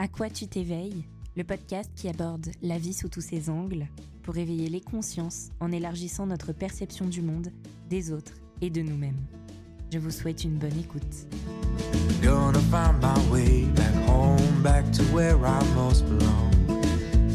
[0.00, 1.04] À quoi tu t'éveilles?
[1.36, 3.88] Le podcast qui aborde la vie sous tous ses angles
[4.22, 7.48] pour éveiller les consciences en élargissant notre perception du monde,
[7.90, 9.18] des autres et de nous-mêmes.
[9.92, 11.02] Je vous souhaite une bonne écoute.
[12.22, 16.52] Gonna find my way back home, back to where I most belong.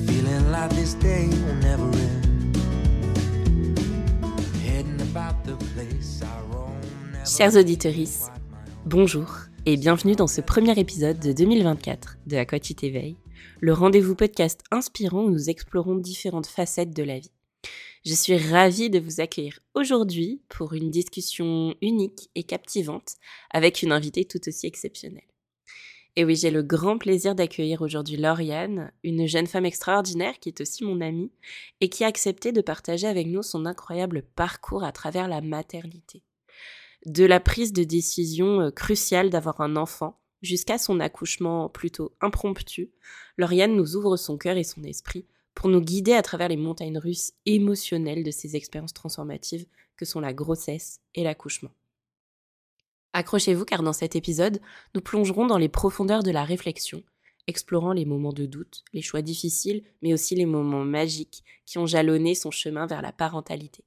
[0.07, 2.57] Feeling like this day will never end.
[4.63, 6.71] Heading about the place I roam.
[7.25, 8.31] Chers auditeurs,
[8.85, 12.59] bonjour et bienvenue dans ce premier épisode de 2024 de À quoi
[13.61, 17.31] le rendez-vous podcast inspirant où nous explorons différentes facettes de la vie.
[18.05, 23.13] Je suis ravie de vous accueillir aujourd'hui pour une discussion unique et captivante
[23.51, 25.23] avec une invitée tout aussi exceptionnelle.
[26.17, 30.59] Et oui, j'ai le grand plaisir d'accueillir aujourd'hui Lauriane, une jeune femme extraordinaire qui est
[30.59, 31.31] aussi mon amie
[31.79, 36.21] et qui a accepté de partager avec nous son incroyable parcours à travers la maternité
[37.05, 42.91] de la prise de décision euh, cruciale d'avoir un enfant jusqu'à son accouchement plutôt impromptu,
[43.37, 46.97] Lauriane nous ouvre son cœur et son esprit pour nous guider à travers les montagnes
[46.97, 51.71] russes émotionnelles de ces expériences transformatives que sont la grossesse et l'accouchement.
[53.13, 54.59] Accrochez-vous car dans cet épisode,
[54.95, 57.03] nous plongerons dans les profondeurs de la réflexion,
[57.45, 61.85] explorant les moments de doute, les choix difficiles, mais aussi les moments magiques qui ont
[61.85, 63.83] jalonné son chemin vers la parentalité.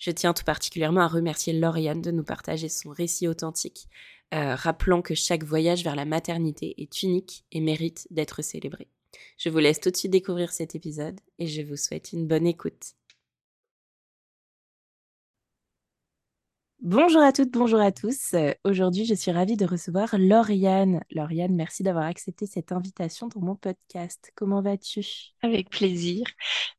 [0.00, 3.86] Je tiens tout particulièrement à remercier Lauriane de nous partager son récit authentique,
[4.34, 8.88] euh, rappelant que chaque voyage vers la maternité est unique et mérite d'être célébré.
[9.36, 12.46] Je vous laisse tout de suite découvrir cet épisode et je vous souhaite une bonne
[12.46, 12.94] écoute.
[16.82, 18.32] Bonjour à toutes, bonjour à tous.
[18.32, 21.02] Euh, aujourd'hui, je suis ravie de recevoir Lauriane.
[21.10, 24.32] Lauriane, merci d'avoir accepté cette invitation pour mon podcast.
[24.34, 25.04] Comment vas-tu?
[25.42, 26.24] Avec plaisir.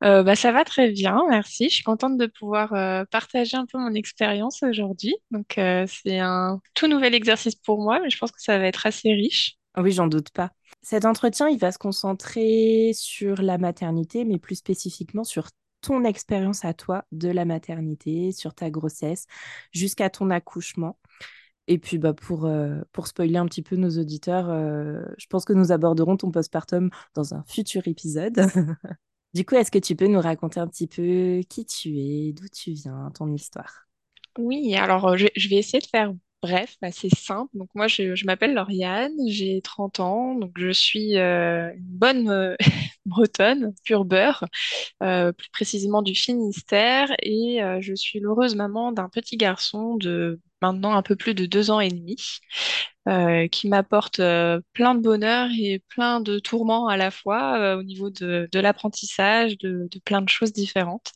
[0.03, 1.69] Euh, bah, ça va très bien, merci.
[1.69, 5.15] Je suis contente de pouvoir euh, partager un peu mon expérience aujourd'hui.
[5.29, 8.87] Donc, c'est un tout nouvel exercice pour moi, mais je pense que ça va être
[8.87, 9.57] assez riche.
[9.77, 10.49] Oui, j'en doute pas.
[10.81, 15.49] Cet entretien, il va se concentrer sur la maternité, mais plus spécifiquement sur
[15.81, 19.25] ton expérience à toi de la maternité, sur ta grossesse,
[19.71, 20.97] jusqu'à ton accouchement.
[21.67, 25.45] Et puis bah, pour, euh, pour spoiler un petit peu nos auditeurs, euh, je pense
[25.45, 28.41] que nous aborderons ton postpartum dans un futur épisode.
[29.33, 32.47] du coup, est-ce que tu peux nous raconter un petit peu qui tu es, d'où
[32.47, 33.87] tu viens, ton histoire?
[34.37, 37.49] Oui, alors euh, je, je vais essayer de faire bref, assez simple.
[37.55, 42.29] Donc moi, je, je m'appelle Lauriane, j'ai 30 ans, donc je suis euh, une bonne
[42.29, 42.55] euh,
[43.05, 44.45] bretonne, pure beurre,
[45.03, 50.93] euh, plus précisément du Finistère, et je suis l'heureuse maman d'un petit garçon de maintenant
[50.93, 52.17] un peu plus de deux ans et demi,
[53.51, 54.17] qui m'apporte
[54.73, 59.89] plein de bonheur et plein de tourments à la fois au niveau de, l'apprentissage, de,
[60.05, 61.11] plein de choses différentes.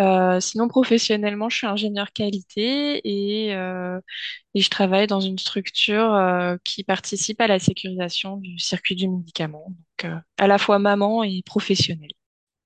[0.00, 4.00] Euh, sinon, professionnellement, je suis ingénieur qualité et, euh,
[4.54, 9.08] et je travaille dans une structure euh, qui participe à la sécurisation du circuit du
[9.08, 12.12] médicament, donc à la fois maman et professionnelle.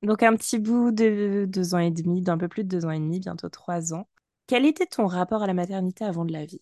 [0.03, 2.91] Donc un petit bout de deux ans et demi, d'un peu plus de deux ans
[2.91, 4.09] et demi, bientôt trois ans.
[4.47, 6.61] Quel était ton rapport à la maternité avant de la vie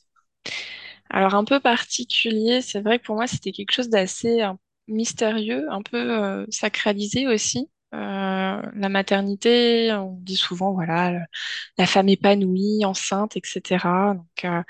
[1.11, 4.43] Alors un peu particulier, c'est vrai que pour moi c'était quelque chose d'assez
[4.89, 7.69] mystérieux, un peu sacralisé aussi.
[7.95, 11.27] Euh, la maternité, on dit souvent, voilà,
[11.79, 14.15] la femme épanouie, enceinte, etc.
[14.15, 14.63] Donc, euh,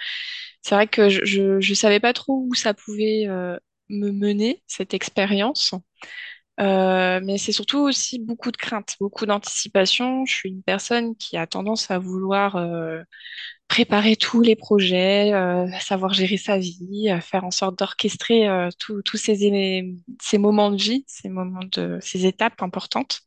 [0.63, 3.59] c'est vrai que je, je, savais pas trop où ça pouvait euh,
[3.89, 5.75] me mener, cette expérience.
[6.59, 10.25] Mais c'est surtout aussi beaucoup de crainte, beaucoup d'anticipation.
[10.27, 12.57] Je suis une personne qui a tendance à vouloir
[13.69, 18.69] préparer tous les projets, euh, savoir gérer sa vie, euh, faire en sorte d'orchestrer euh,
[18.79, 19.35] tous ces,
[20.21, 23.21] ces moments de vie, ces moments de ces étapes importantes,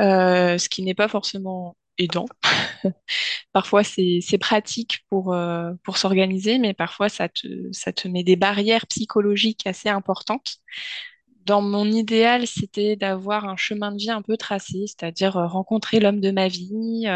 [0.00, 2.26] ce qui n'est pas forcément aidant.
[3.52, 5.36] parfois c'est pratique pour
[5.84, 10.56] pour s'organiser, mais parfois ça te ça te met des barrières psychologiques assez importantes.
[11.46, 16.20] Dans mon idéal, c'était d'avoir un chemin de vie un peu tracé, c'est-à-dire rencontrer l'homme
[16.20, 17.06] de ma vie,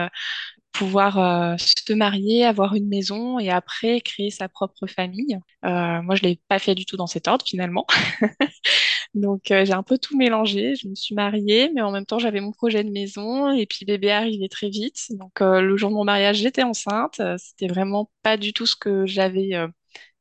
[0.72, 5.38] pouvoir euh, se marier, avoir une maison et après créer sa propre famille.
[5.64, 7.86] Euh, moi, je l'ai pas fait du tout dans cet ordre finalement.
[9.14, 10.74] Donc, euh, j'ai un peu tout mélangé.
[10.76, 13.84] Je me suis mariée, mais en même temps, j'avais mon projet de maison et puis
[13.86, 15.06] bébé arrivait très vite.
[15.10, 17.20] Donc, le jour de mon mariage, j'étais enceinte.
[17.38, 19.52] C'était vraiment pas du tout ce que j'avais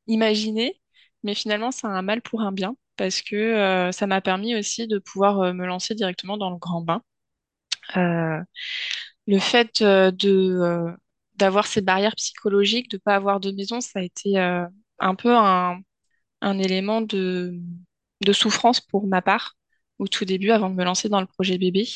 [0.08, 0.80] imaginé,
[1.24, 5.00] mais finalement, c'est un mal pour un bien parce que ça m'a permis aussi de
[5.00, 7.02] pouvoir me lancer directement dans le grand bain
[9.28, 10.30] le fait euh, de
[10.62, 10.92] euh,
[11.36, 14.66] d'avoir ces barrières psychologiques, de pas avoir de maison, ça a été euh,
[15.00, 15.80] un peu un,
[16.42, 17.54] un élément de,
[18.26, 19.56] de souffrance pour ma part
[20.00, 21.88] au tout début, avant de me lancer dans le projet bébé.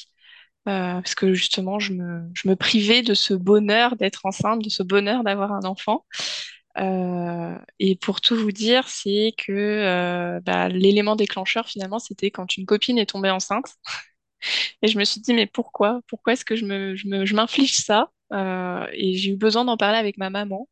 [0.66, 4.84] parce que justement, je me, je me privais de ce bonheur d'être enceinte, de ce
[4.84, 6.06] bonheur d'avoir un enfant.
[6.78, 12.98] Et pour tout vous dire, c'est que bah, l'élément déclencheur finalement, c'était quand une copine
[12.98, 13.76] est tombée enceinte.
[14.82, 16.02] Et je me suis dit, mais pourquoi?
[16.08, 18.12] Pourquoi est-ce que je me, m'inflige ça?
[18.94, 20.68] et j'ai eu besoin d'en parler avec ma maman.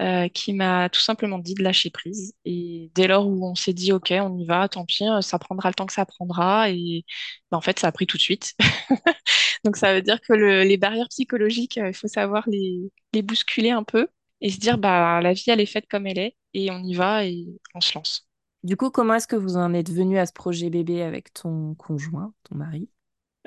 [0.00, 2.32] Euh, qui m'a tout simplement dit de lâcher prise.
[2.44, 5.40] Et dès lors où on s'est dit, OK, on y va, tant pis, euh, ça
[5.40, 6.70] prendra le temps que ça prendra.
[6.70, 7.04] Et
[7.50, 8.54] ben, en fait, ça a pris tout de suite.
[9.64, 13.70] Donc ça veut dire que le, les barrières psychologiques, euh, il faut savoir les bousculer
[13.70, 14.08] un peu
[14.40, 16.94] et se dire, bah, la vie, elle est faite comme elle est et on y
[16.94, 18.28] va et on se lance.
[18.64, 21.74] Du coup, comment est-ce que vous en êtes venu à ce projet bébé avec ton
[21.74, 22.88] conjoint, ton mari?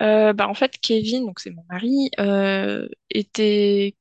[0.01, 3.95] Euh, bah, en fait, Kevin, donc c'est mon mari, euh, était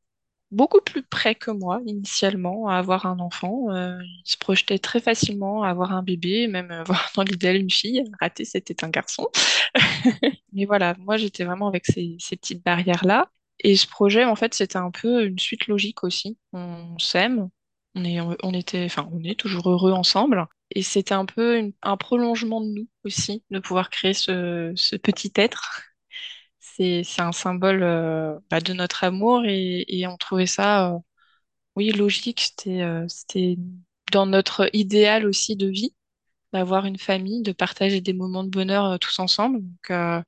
[0.51, 3.71] beaucoup plus près que moi initialement à avoir un enfant.
[3.71, 7.71] Euh, il se projetait très facilement à avoir un bébé, même avoir dans l'idéal une
[7.71, 8.05] fille.
[8.21, 9.29] Raté, c'était un garçon.
[10.53, 13.31] Mais voilà, moi j'étais vraiment avec ces, ces petites barrières-là.
[13.61, 16.39] Et ce projet, en fait, c'était un peu une suite logique aussi.
[16.53, 17.49] On s'aime,
[17.95, 20.47] on est, on était, enfin, on est toujours heureux ensemble.
[20.73, 25.91] Et c'était un peu un prolongement de nous aussi, de pouvoir créer ce, petit être
[26.59, 30.99] c'est un symbole euh, bah, de notre amour et, on trouvait ça, euh,
[31.77, 32.41] oui, logique.
[32.41, 33.59] C'était euh, c'était
[34.13, 35.95] dans notre idéal aussi de vie,
[36.53, 39.61] d'avoir une famille, de partager des moments de bonheur tous ensemble.
[39.63, 40.23] Donc,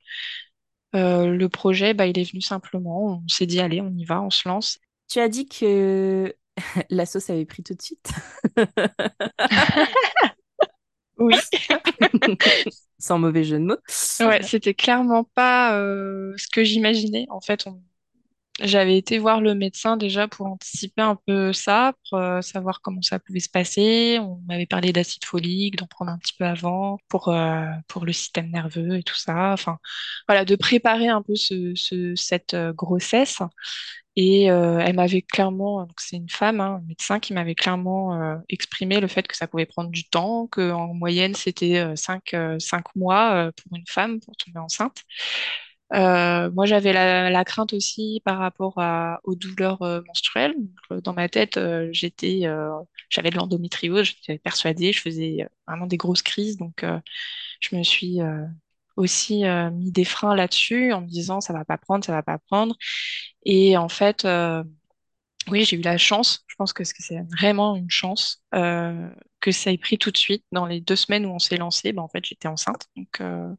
[0.95, 3.23] euh, le projet, bah, il est venu simplement.
[3.23, 4.79] On s'est dit, allez, on y va, on se lance.
[5.09, 6.35] Tu as dit que
[6.89, 8.11] la sauce avait pris tout de suite.
[11.17, 11.35] Oui.
[12.99, 13.77] Sans mauvais jeu de mots.
[14.19, 17.27] Ouais, c'était clairement pas euh, ce que j'imaginais.
[17.29, 17.81] En fait, on,
[18.63, 23.01] J'avais été voir le médecin déjà pour anticiper un peu ça, pour euh, savoir comment
[23.01, 24.19] ça pouvait se passer.
[24.21, 28.13] On m'avait parlé d'acide folique, d'en prendre un petit peu avant pour, euh, pour le
[28.13, 29.51] système nerveux et tout ça.
[29.51, 29.79] Enfin,
[30.29, 33.39] voilà, de préparer un peu ce, ce, cette euh, grossesse.
[34.15, 39.07] Et elle m'avait clairement, c'est une femme, hein, un médecin qui m'avait clairement exprimé le
[39.07, 43.75] fait que ça pouvait prendre du temps, qu'en moyenne c'était euh, cinq, cinq mois pour
[43.75, 45.01] une femme pour tomber enceinte.
[45.93, 50.55] Euh, moi, j'avais la, la crainte aussi par rapport à, aux douleurs euh, menstruelles.
[50.91, 52.71] Euh, dans ma tête, euh, j'étais, euh,
[53.09, 56.57] j'avais de l'endométriose, j'étais persuadée, je faisais euh, vraiment des grosses crises.
[56.57, 56.83] Donc,
[57.61, 58.19] je me suis
[58.97, 59.43] aussi
[59.73, 62.75] mis des freins là-dessus en me disant ça va pas prendre, ça va pas prendre.
[63.45, 64.27] Et en fait,
[65.49, 66.43] oui, j'ai eu la chance.
[66.47, 69.09] Je pense que c'est vraiment une chance euh,
[69.41, 70.43] que ça ait pris tout de suite.
[70.51, 72.87] Dans les deux semaines où on s'est lancé, ben, en fait, j'étais enceinte.
[72.95, 73.49] Donc, euh,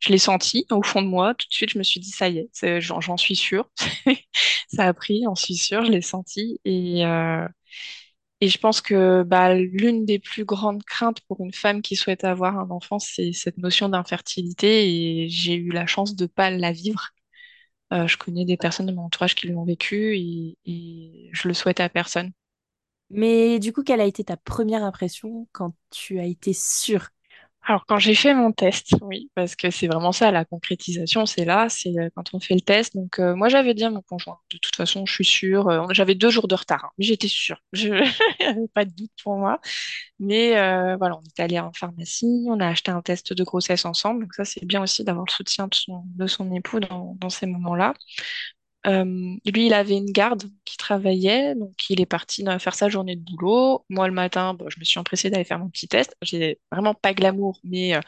[0.00, 1.34] je l'ai senti au fond de moi.
[1.34, 3.70] Tout de suite, je me suis dit, ça y est, j'en suis sûre.
[4.68, 6.60] Ça a pris, j'en suis sûre, je l'ai senti.
[6.64, 7.46] Et, euh,
[8.40, 12.24] et je pense que bah, l'une des plus grandes craintes pour une femme qui souhaite
[12.24, 15.24] avoir un enfant, c'est cette notion d'infertilité.
[15.24, 17.10] Et j'ai eu la chance de pas la vivre.
[17.92, 21.54] Euh, je connais des personnes de mon entourage qui l'ont vécu et, et je le
[21.54, 22.32] souhaite à personne.
[23.10, 27.08] Mais du coup, quelle a été ta première impression quand tu as été sûre?
[27.68, 31.44] Alors, quand j'ai fait mon test, oui, parce que c'est vraiment ça, la concrétisation, c'est
[31.44, 32.96] là, c'est euh, quand on fait le test.
[32.96, 35.86] Donc, euh, moi, j'avais dit à mon conjoint, de toute façon, je suis sûre, euh,
[35.90, 37.90] j'avais deux jours de retard, hein, mais j'étais sûre, je
[38.40, 39.60] n'avais pas de doute pour moi.
[40.18, 40.52] Mais
[40.96, 44.34] voilà, on est allé en pharmacie, on a acheté un test de grossesse ensemble, donc
[44.34, 47.92] ça, c'est bien aussi d'avoir le soutien de son, époux dans ces moments-là.
[48.88, 49.04] Euh,
[49.46, 53.16] lui, il avait une garde qui travaillait, donc il est parti dans- faire sa journée
[53.16, 53.84] de boulot.
[53.90, 56.16] Moi, le matin, bon, je me suis empressée d'aller faire mon petit test.
[56.22, 58.00] J'ai vraiment pas glamour, mais euh,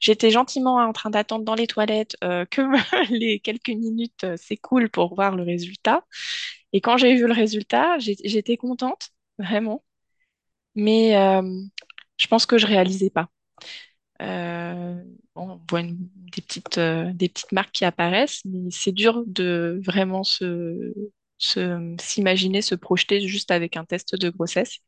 [0.00, 2.62] j'étais gentiment en train d'attendre dans les toilettes euh, que
[3.12, 6.04] les quelques minutes euh, s'écoulent pour voir le résultat.
[6.72, 9.84] Et quand j'ai vu le résultat, j'étais contente, vraiment,
[10.74, 11.42] mais euh,
[12.18, 13.28] je pense que je réalisais pas.
[14.22, 15.02] Euh,
[15.34, 20.24] on voit des petites, euh, des petites marques qui apparaissent, mais c'est dur de vraiment
[20.24, 20.92] se,
[22.00, 24.78] s'imaginer, se projeter juste avec un test de grossesse.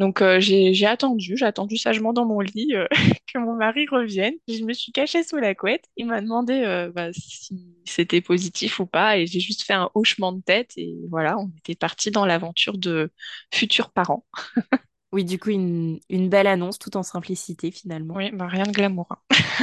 [0.00, 2.72] Donc euh, j'ai, attendu, j'ai attendu sagement dans mon lit
[3.32, 4.34] que mon mari revienne.
[4.48, 5.84] Je me suis cachée sous la couette.
[5.96, 10.32] Il m'a demandé bah, si c'était positif ou pas, et j'ai juste fait un hochement
[10.32, 10.72] de tête.
[10.76, 13.12] Et voilà, on était parti dans l'aventure de
[13.52, 14.26] futurs parents.
[15.14, 18.14] Oui, du coup, une, une belle annonce tout en simplicité finalement.
[18.14, 19.06] Oui, bah, rien de glamour.
[19.10, 19.18] hein.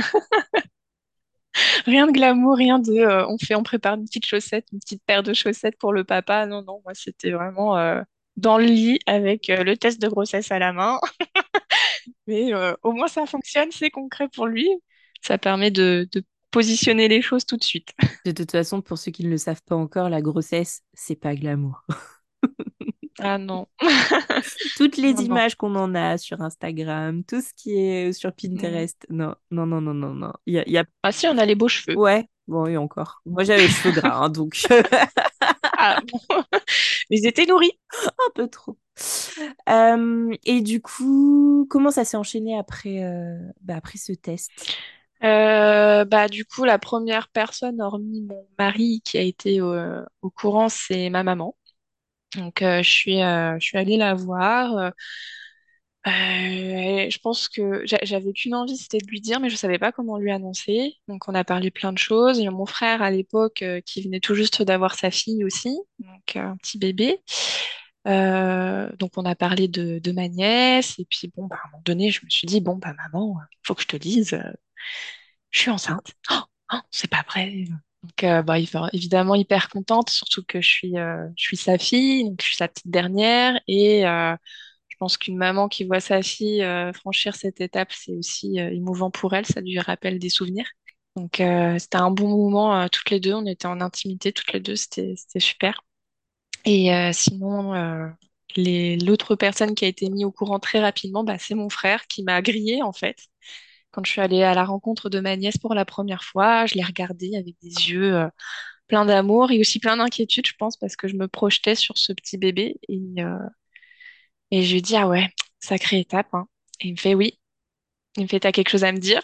[1.86, 5.04] Rien de glamour, rien de euh, on fait, on prépare une petite chaussette, une petite
[5.06, 6.46] paire de chaussettes pour le papa.
[6.46, 8.02] Non, non, moi c'était vraiment euh,
[8.38, 11.00] dans le lit avec euh, le test de grossesse à la main.
[12.28, 14.68] Mais euh, au moins ça fonctionne, c'est concret pour lui.
[15.22, 17.90] Ça permet de, de positionner les choses tout de suite.
[18.26, 21.36] De toute façon, pour ceux qui ne le savent pas encore, la grossesse, c'est pas
[21.36, 21.84] glamour.
[23.24, 23.68] Ah non,
[24.76, 28.34] Toutes les non, images qu'on en a sur Instagram, tout ce qui est sur Mm.
[28.58, 30.34] Pinterest, non, non, non, non, non, non.
[30.48, 31.96] Y a, y a- Ah si, on a les beaux cheveux.
[31.98, 33.22] Ouais, bon, et encore.
[33.26, 34.56] Moi, j'avais les cheveux gras, hein, donc
[35.78, 36.20] Ah, bon.
[37.10, 37.72] Ils étaient nourris.
[38.08, 38.78] Un peu trop.
[39.70, 44.52] Euh, et du coup, comment ça s'est enchaîné après, euh, bah, après ce test?
[45.24, 49.74] Euh, bah, du coup, la première personne, hormis mon mari, qui a été au,
[50.22, 51.56] au courant, c'est ma maman.
[52.36, 54.92] Donc, euh, je suis, euh, je suis allée la voir.
[56.08, 59.78] Euh, je pense que j'a- j'avais qu'une envie, c'était de lui dire, mais je savais
[59.78, 60.96] pas comment lui annoncer.
[61.08, 62.40] Donc, on a parlé plein de choses.
[62.40, 65.78] Il y a mon frère à l'époque qui venait tout juste d'avoir sa fille aussi,
[66.00, 67.22] donc un petit bébé.
[68.06, 70.98] Donc, on a parlé de, de ma nièce.
[71.00, 73.38] Et puis, bon, bah, à un moment donné, je me suis dit, bon, bah, maman,
[73.64, 74.40] faut que je te dise,
[75.52, 76.14] je suis enceinte.
[76.32, 76.42] Oh,
[76.74, 77.66] oh, c'est pas vrai.
[78.04, 81.78] Donc, euh, bah, évi- évidemment, hyper contente, surtout que je suis, euh, je suis sa
[81.78, 83.60] fille, donc je suis sa petite dernière.
[83.68, 84.36] Et euh,
[84.88, 89.12] je pense qu'une maman qui voit sa fille euh, franchir cette étape, c'est aussi émouvant
[89.12, 90.68] pour elle, ça lui rappelle des souvenirs.
[91.16, 91.44] Donc,
[91.80, 95.14] c'était un bon moment, toutes les deux, on était en intimité, toutes les deux, c'était,
[95.40, 95.82] super.
[96.66, 97.74] Et sinon,
[98.58, 102.24] l'autre personne qui a été mise au courant très rapidement, bah, c'est mon frère qui
[102.24, 103.18] m'a grillée, en fait.
[103.92, 106.76] Quand je suis allée à la rencontre de ma nièce pour la première fois, je
[106.76, 108.28] l'ai regardée avec des yeux euh,
[108.88, 112.14] pleins d'amour et aussi plein d'inquiétude, je pense, parce que je me projetais sur ce
[112.14, 112.80] petit bébé.
[112.90, 113.38] Et, euh,
[114.52, 115.30] je lui ai dit, ah ouais,
[115.60, 116.48] sacrée étape, hein.
[116.80, 117.40] Et il me fait oui.
[118.18, 119.22] Il me fait, t'as quelque chose à me dire?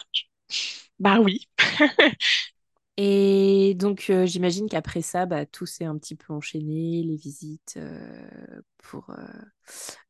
[1.00, 1.48] Bah oui.
[2.96, 7.78] Et donc, euh, j'imagine qu'après ça, bah, tout s'est un petit peu enchaîné, les visites
[8.82, 9.10] pour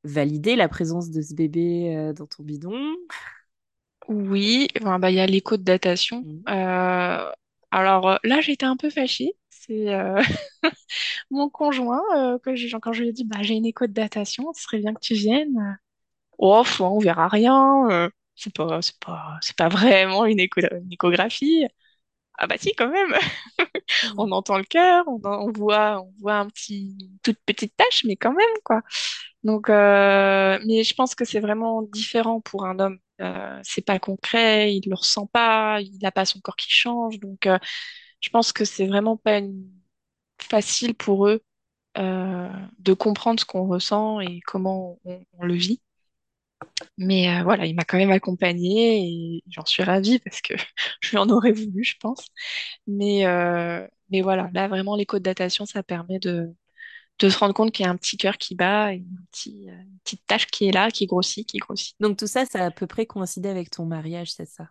[0.05, 2.75] valider la présence de ce bébé dans ton bidon.
[4.09, 6.23] Oui, enfin, bah, il y a l'écho de datation.
[6.23, 6.43] Mhm.
[6.49, 7.33] Euh,
[7.71, 9.33] alors euh, là, j'étais un peu fâchée.
[9.51, 10.21] C'est euh,
[11.31, 13.93] mon conjoint, euh, que j'ai- quand je lui ai dit, bah, j'ai une écho de
[13.93, 15.79] datation, ce serait bien que tu viennes.
[16.39, 17.89] Oh, faut, on verra rien.
[17.91, 21.67] euh, c'est pas, c'est pas, c'est pas vraiment une écho, une échographie.
[22.39, 23.15] Ah bah si, quand même.
[24.19, 28.05] On entend le cœur, on, on voit, on voit un petit, une toute petite tache,
[28.05, 28.83] mais quand même, quoi.
[29.45, 32.99] Donc, euh, mais je pense que c'est vraiment différent pour un homme.
[33.21, 37.19] Euh, c'est pas concret, il le ressent pas, il n'a pas son corps qui change.
[37.21, 37.59] Donc, euh,
[38.21, 39.41] je pense que c'est vraiment pas
[40.41, 41.43] facile pour eux
[41.99, 42.49] euh,
[42.79, 45.81] de comprendre ce qu'on ressent et comment on, le vit.
[46.97, 50.55] Mais euh, voilà, il m'a quand même accompagnée et j'en suis ravie parce que
[51.01, 52.27] je lui en aurais voulu, je pense.
[52.87, 53.25] Mais,
[54.11, 56.55] mais voilà, là vraiment l'écho de datation, ça permet de,
[57.19, 59.73] de se rendre compte qu'il y a un petit cœur qui bat et petit, euh,
[59.73, 61.97] une petite tache qui est là, qui grossit, qui grossit.
[62.01, 64.69] Donc, tout ça, ça a à peu près coïncidé avec ton mariage, c'est ça?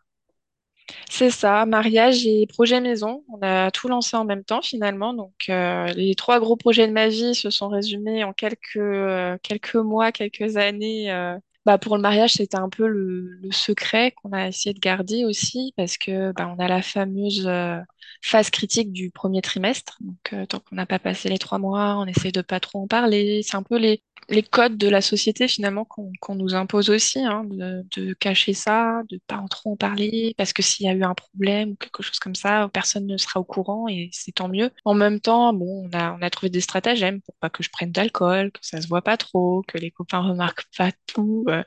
[1.09, 3.23] C'est ça, mariage et projet maison.
[3.29, 5.13] On a tout lancé en même temps finalement.
[5.13, 9.37] Donc euh, les trois gros projets de ma vie se sont résumés en quelques, euh,
[9.43, 11.11] quelques mois, quelques années.
[11.11, 11.37] euh.
[11.67, 15.73] Bah, pour le mariage, c'était un peu le, secret qu'on a essayé de garder aussi
[15.75, 17.77] parce que bah, on a la fameuse euh,
[18.21, 19.97] phase critique du premier trimestre.
[19.99, 22.79] Donc euh, tant qu'on n'a pas passé les trois mois, on essaie de pas trop
[22.79, 23.41] en parler.
[23.43, 27.43] C'est un peu les, les codes de la société finalement qu'on nous impose aussi, hein,
[27.45, 30.93] de, de cacher ça, de pas en trop en parler, parce que s'il y a
[30.93, 34.33] eu un problème ou quelque chose comme ça, personne ne sera au courant et c'est
[34.33, 34.71] tant mieux.
[34.85, 37.69] En même temps, bon, on a, on a trouvé des stratagèmes pour pas que je
[37.69, 41.45] prenne d'alcool, que ça se voit pas trop, que les copains remarquent pas tout.
[41.49, 41.63] euh,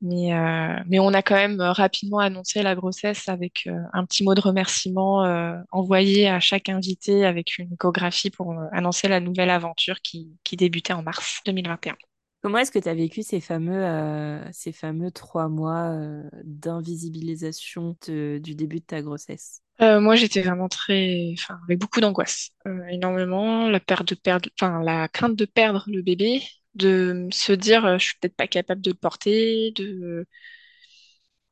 [0.00, 4.04] mais, euh, mais on a quand même euh, rapidement annoncé la grossesse avec euh, un
[4.04, 9.20] petit mot de remerciement euh, envoyé à chaque invité avec une échographie pour annoncer la
[9.20, 11.96] nouvelle aventure qui, qui débutait en mars 2021.
[12.42, 15.96] Comment est-ce que tu as vécu ces fameux, ces fameux trois mois
[16.44, 19.62] d'invisibilisation du début de ta grossesse?
[19.80, 24.48] Euh, moi, j'étais vraiment très, enfin, avec beaucoup d'angoisse, Euh, énormément, la peur de perdre,
[24.60, 26.42] enfin, la crainte de perdre le bébé,
[26.74, 30.26] de se dire, euh, je suis peut-être pas capable de le porter, de,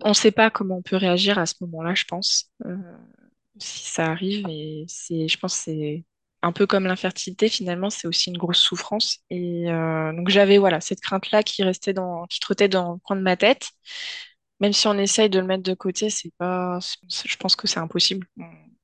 [0.00, 2.76] on ne sait pas comment on peut réagir à ce moment-là, je pense, euh,
[3.58, 6.04] si ça arrive, et c'est, je pense, c'est
[6.42, 10.80] un peu comme l'infertilité, finalement, c'est aussi une grosse souffrance, et euh, donc j'avais, voilà,
[10.80, 13.70] cette crainte-là qui restait dans, qui trottait dans le coin de ma tête.
[14.60, 16.78] Même si on essaye de le mettre de côté, c'est pas,
[17.24, 18.26] je pense que c'est impossible.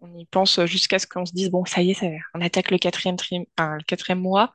[0.00, 2.70] On, y pense jusqu'à ce qu'on se dise, bon, ça y est, ça, on attaque
[2.70, 3.16] le quatrième
[3.58, 4.54] le quatrième mois.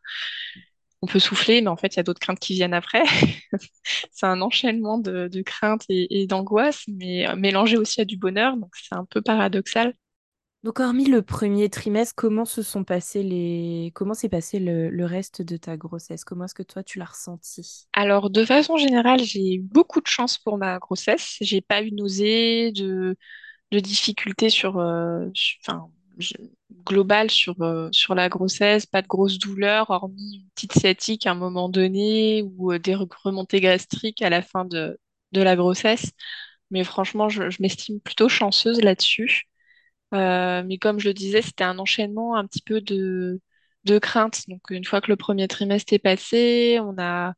[1.03, 3.03] On peut souffler, mais en fait, il y a d'autres craintes qui viennent après.
[4.12, 8.17] C'est un enchaînement de, de craintes et, et d'angoisses, mais euh, mélangé aussi à du
[8.17, 9.95] bonheur, donc c'est un peu paradoxal.
[10.63, 13.91] Donc, hormis le premier trimestre, comment se sont passés les...
[13.95, 16.24] comment s'est passé le, le reste de ta grossesse?
[16.25, 17.88] Comment est-ce que toi, tu l'as ressenti?
[17.93, 21.38] Alors, de façon générale, j'ai eu beaucoup de chance pour ma grossesse.
[21.41, 23.15] J'ai pas eu de nausées, de,
[23.72, 26.36] de difficultés sur, euh, sur- enfin, je-
[26.85, 31.31] globales sur, euh, sur la grossesse, pas de grosses douleurs, hormis une petite sciatique à
[31.31, 34.99] un moment donné ou euh, des re- remontées gastriques à la fin de,
[35.31, 36.11] de la grossesse.
[36.71, 39.43] Mais franchement, je, je m'estime plutôt chanceuse là-dessus.
[40.13, 43.41] Euh, mais comme je le disais, c'était un enchaînement un petit peu de,
[43.85, 44.43] de crainte.
[44.47, 47.33] Donc, une fois que le premier trimestre est passé, on a,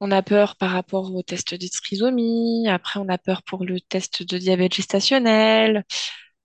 [0.00, 2.68] on a peur par rapport au test de.
[2.68, 5.84] Après, on a peur pour le test de diabète gestationnel.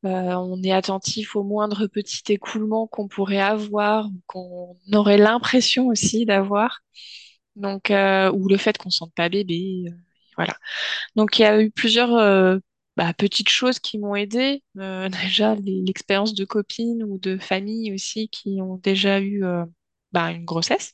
[0.06, 6.26] Euh, on est attentif au moindre petit écoulement qu'on pourrait avoir, qu'on aurait l'impression aussi
[6.26, 6.82] d'avoir.
[7.56, 9.86] Donc, euh, ou le fait qu'on sente pas bébé.
[9.90, 9.92] euh,
[10.38, 10.56] voilà.
[11.16, 12.60] Donc, il y a eu plusieurs
[12.98, 14.64] bah, petites choses qui m'ont aidée.
[14.80, 19.44] Euh, déjà, l'expérience de copines ou de familles aussi qui ont déjà eu
[20.14, 20.94] bah, une grossesse.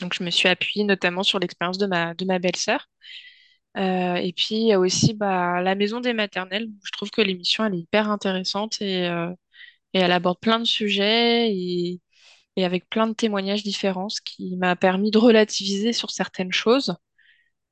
[0.00, 2.88] Donc, je me suis appuyée notamment sur l'expérience de ma, de ma belle-sœur.
[3.78, 6.68] Euh, et puis, il y a aussi bah, la maison des maternelles.
[6.84, 9.30] Je trouve que l'émission, elle est hyper intéressante et, euh,
[9.94, 12.00] et elle aborde plein de sujets et,
[12.58, 16.96] avec plein de témoignages différents, ce qui m'a permis de relativiser sur certaines choses.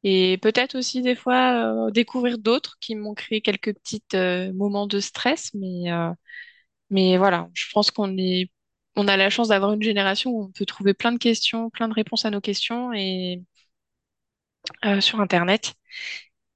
[0.04, 4.02] Et peut-être aussi des fois euh, découvrir d'autres qui m'ont créé quelques petits
[4.54, 5.52] moments de stress.
[5.54, 5.90] Mais,
[6.90, 8.50] mais voilà, je pense qu'on est,
[8.96, 11.88] on a la chance d'avoir une génération où on peut trouver plein de questions, plein
[11.88, 12.92] de réponses à nos questions
[14.85, 15.75] euh, sur Internet.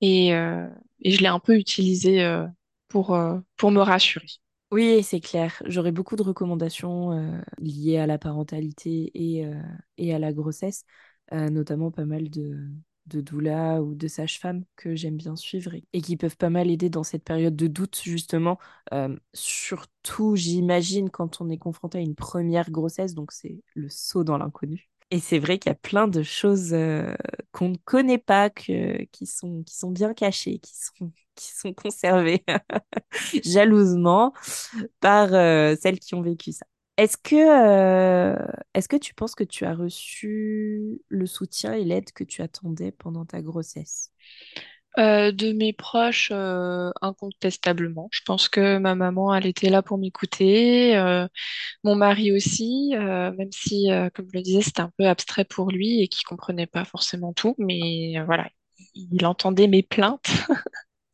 [0.00, 0.69] Et, euh,
[1.00, 2.47] et je l'ai un peu utilisé euh,
[2.88, 3.19] pour,
[3.57, 4.26] pour me rassurer.
[4.73, 5.62] Oui, c'est clair.
[5.67, 9.45] J'aurais beaucoup de recommandations liées à la parentalité et,
[9.99, 10.85] et à la grossesse,
[11.33, 12.57] notamment pas mal de,
[13.07, 16.88] de doulas ou de sages-femmes que j'aime bien suivre et, qui peuvent pas mal aider
[16.88, 18.59] dans cette période de doute, justement.
[19.35, 24.38] Surtout, j'imagine, quand on est confronté à une première grossesse, donc c'est le saut dans
[24.38, 24.89] l'inconnu.
[25.11, 27.14] Et c'est vrai qu'il y a plein de choses euh,
[27.52, 32.45] qu'on ne connaît pas, qui sont, bien cachées, qui sont, conservées
[33.45, 34.33] jalousement
[35.00, 36.67] par euh, celles qui ont vécu ça.
[37.33, 38.37] Euh,
[38.75, 42.93] est-ce que tu penses que tu as reçu le soutien et l'aide que tu attendais
[42.93, 44.12] pendant ta grossesse?
[45.00, 48.09] Euh, de mes proches, euh, incontestablement.
[48.12, 50.95] Je pense que ma maman, elle était là pour m'écouter.
[50.97, 51.26] euh,
[51.85, 56.02] mon mari aussi, même si, comme je le disais, c'était un peu abstrait pour lui
[56.02, 57.54] et qu'il comprenait pas forcément tout.
[57.59, 58.49] Mais voilà,
[58.95, 60.30] il, entendait mes plaintes.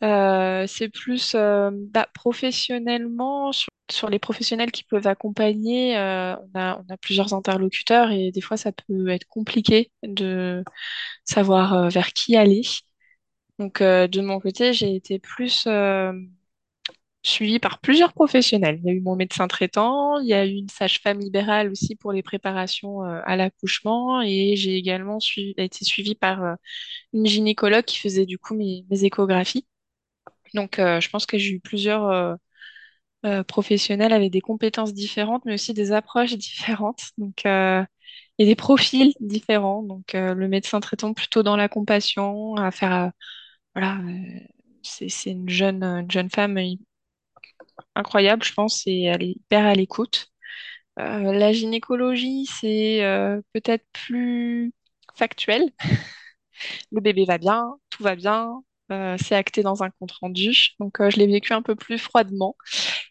[0.68, 6.96] C'est plus bah, professionnellement, sur, sur les professionnels qui peuvent accompagner, on a, on a
[7.00, 10.64] plusieurs interlocuteurs et des fois ça peut être compliqué de
[11.24, 12.62] savoir vers qui aller.
[13.58, 16.12] Donc euh, de mon côté, j'ai été plus euh,
[17.22, 18.78] suivie par plusieurs professionnels.
[18.82, 21.96] Il y a eu mon médecin traitant, il y a eu une sage-femme libérale aussi
[21.96, 25.18] pour les préparations euh, à l'accouchement et j'ai également
[25.56, 26.56] été suivie par
[27.12, 29.66] une gynécologue qui faisait du coup mes, échographies.
[30.54, 32.38] Donc, je pense que j'ai eu plusieurs
[33.48, 37.10] professionnels avec des compétences différentes, mais aussi des approches différentes.
[37.18, 37.44] Donc,
[38.38, 39.82] et des profils différents.
[39.82, 43.12] Donc, le médecin traitant plutôt dans la compassion, à faire,
[43.76, 44.40] voilà, euh,
[44.82, 46.80] c'est une jeune, une jeune femme hy-
[47.94, 50.28] incroyable, je pense, et elle est hyper à l'écoute.
[51.00, 54.72] Euh, la gynécologie, c'est euh, peut-être plus
[55.16, 55.72] factuel.
[56.92, 58.62] Le bébé va bien, tout va bien.
[58.92, 60.52] euh, c'est acté dans un compte rendu.
[60.80, 62.56] Donc, euh, je l'ai vécu un peu plus froidement.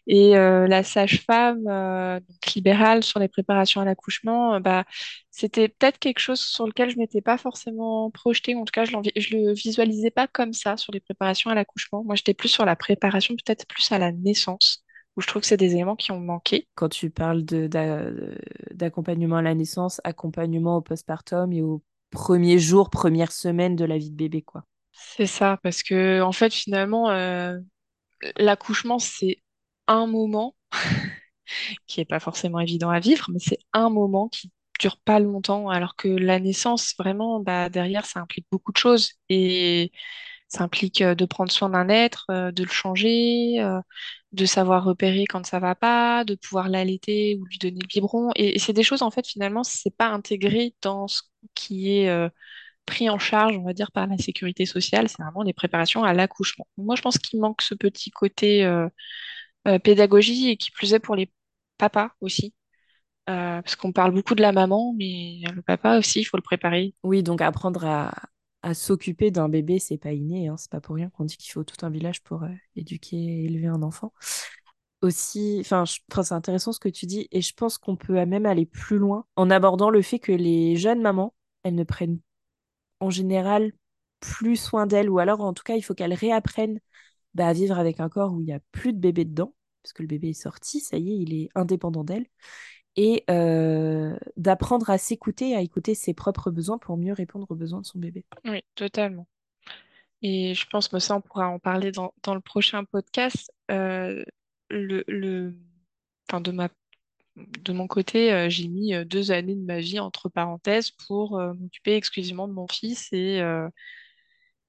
[0.06, 4.84] Et euh, la sage-femme euh, donc libérale sur les préparations à l'accouchement, euh, bah,
[5.30, 8.54] c'était peut-être quelque chose sur lequel je m'étais pas forcément projetée.
[8.54, 12.04] En tout cas, je je le visualisais pas comme ça sur les préparations à l'accouchement.
[12.04, 14.84] Moi, j'étais plus sur la préparation, peut-être plus à la naissance,
[15.16, 16.68] où je trouve que c'est des éléments qui ont manqué.
[16.76, 23.32] Quand tu parles d'accompagnement à la naissance, accompagnement au postpartum et au premier jour, première
[23.32, 24.64] semaine de la vie de bébé, quoi.
[24.92, 27.58] C'est ça, parce que en fait, finalement, euh,
[28.38, 29.42] l'accouchement, c'est
[29.88, 30.56] un moment
[31.86, 35.68] qui est pas forcément évident à vivre, mais c'est un moment qui dure pas longtemps,
[35.70, 39.12] alors que la naissance, vraiment, bah, derrière, ça implique beaucoup de choses.
[39.28, 39.92] Et
[40.48, 43.80] ça implique euh, de prendre soin d'un être, euh, de le changer, euh,
[44.32, 48.30] de savoir repérer quand ça va pas, de pouvoir l'allaiter ou lui donner le biberon.
[48.36, 51.22] Et, c'est des choses, en fait, finalement, c'est pas intégré dans ce
[51.54, 52.30] qui est
[52.86, 55.08] pris en charge, on va dire, par la sécurité sociale.
[55.08, 56.66] C'est vraiment les préparations à l'accouchement.
[56.76, 58.64] Moi, je pense qu'il manque ce petit côté
[59.82, 61.30] pédagogie et qui plus est pour les
[61.78, 62.54] papas aussi.
[63.28, 66.42] Euh, parce qu'on parle beaucoup de la maman, mais le papa aussi, il faut le
[66.42, 66.94] préparer.
[67.02, 68.14] Oui, donc apprendre à,
[68.62, 70.56] à s'occuper d'un bébé, c'est pas inné, hein.
[70.56, 73.44] C'est pas pour rien qu'on dit qu'il faut tout un village pour euh, éduquer et
[73.46, 74.12] élever un enfant.
[75.02, 78.64] Aussi, enfin, c'est intéressant ce que tu dis, et je pense qu'on peut même aller
[78.64, 82.20] plus loin en abordant le fait que les jeunes mamans, elles ne prennent
[83.00, 83.72] en général
[84.20, 86.80] plus soin d'elles, ou alors en tout cas, il faut qu'elles réapprennent
[87.34, 89.54] bah, à vivre avec un corps où il n'y a plus de bébé dedans,
[89.86, 92.26] parce que le bébé est sorti, ça y est, il est indépendant d'elle,
[92.96, 97.80] et euh, d'apprendre à s'écouter, à écouter ses propres besoins pour mieux répondre aux besoins
[97.82, 98.24] de son bébé.
[98.44, 99.28] Oui, totalement.
[100.22, 103.52] Et je pense que ça, on pourra en parler dans, dans le prochain podcast.
[103.70, 104.24] Euh,
[104.70, 106.68] le, de ma
[107.36, 112.48] de mon côté, j'ai mis deux années de ma vie entre parenthèses pour m'occuper exclusivement
[112.48, 113.42] de mon fils et,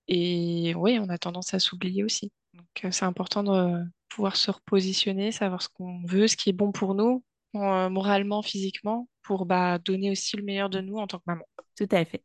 [0.09, 2.31] et oui, on a tendance à s'oublier aussi.
[2.53, 6.71] Donc c'est important de pouvoir se repositionner, savoir ce qu'on veut, ce qui est bon
[6.71, 11.23] pour nous, moralement, physiquement, pour bah, donner aussi le meilleur de nous en tant que
[11.27, 11.45] maman.
[11.75, 12.23] Tout à fait.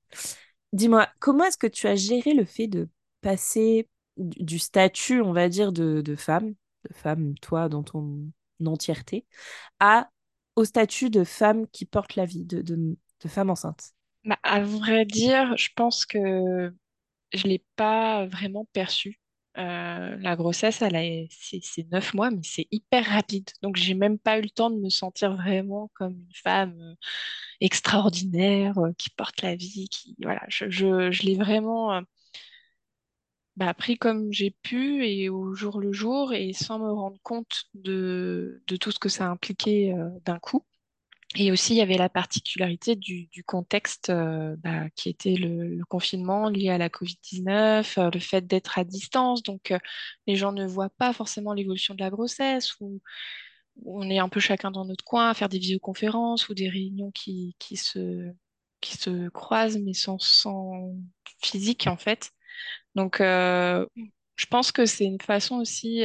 [0.73, 2.88] Dis-moi, comment est-ce que tu as géré le fait de
[3.21, 6.55] passer du statut, on va dire, de, femme,
[6.88, 8.31] de femme, toi, dans ton
[8.64, 9.27] entièreté,
[9.81, 10.09] à
[10.55, 13.92] au statut de femme qui porte la vie, de, de, femme enceinte?
[14.25, 16.73] Bah, À vrai dire, je pense que
[17.33, 19.18] je ne l'ai pas vraiment perçu.
[19.59, 23.51] Euh, la grossesse, elle a, c'est, neuf mois, mais c'est hyper rapide.
[23.62, 26.95] Donc, j'ai même pas eu le temps de me sentir vraiment comme une femme euh,
[27.61, 29.88] extraordinaire euh, qui porte la vie.
[29.91, 32.03] Qui, voilà, je, l'ai vraiment
[33.57, 37.65] bah, pris comme j'ai pu et au jour le jour et sans me rendre compte
[37.75, 40.65] de, de tout ce que ça impliquait d'un coup.
[41.37, 46.49] Et aussi, il y avait la particularité du, contexte euh, bah, qui était le, confinement
[46.51, 49.42] lié à la Covid-19, euh, le fait d'être à distance.
[49.42, 49.79] Donc, euh,
[50.27, 53.01] les gens ne voient pas forcément l'évolution de la grossesse, ou
[53.87, 57.11] on est un peu chacun dans notre coin à faire des visioconférences ou des réunions
[57.12, 58.31] qui, qui, se,
[58.81, 60.95] qui se croisent, mais sans, sans
[61.42, 62.31] physique, en fait.
[62.95, 66.03] Donc, je pense que c'est une façon aussi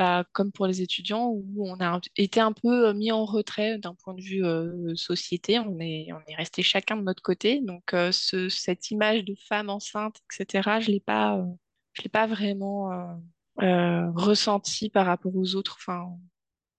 [0.00, 3.76] bah, comme pour les étudiants, où on a été un peu euh, mis en retrait
[3.76, 5.58] d'un point de vue euh, société.
[5.58, 6.08] On est,
[6.38, 7.60] resté chacun de notre côté.
[7.60, 11.44] Donc, euh, ce, cette image de femme enceinte, etc., je ne l'ai pas,
[12.02, 13.20] l'ai pas vraiment
[13.58, 15.76] ressenti par rapport aux autres.
[15.78, 16.16] Enfin,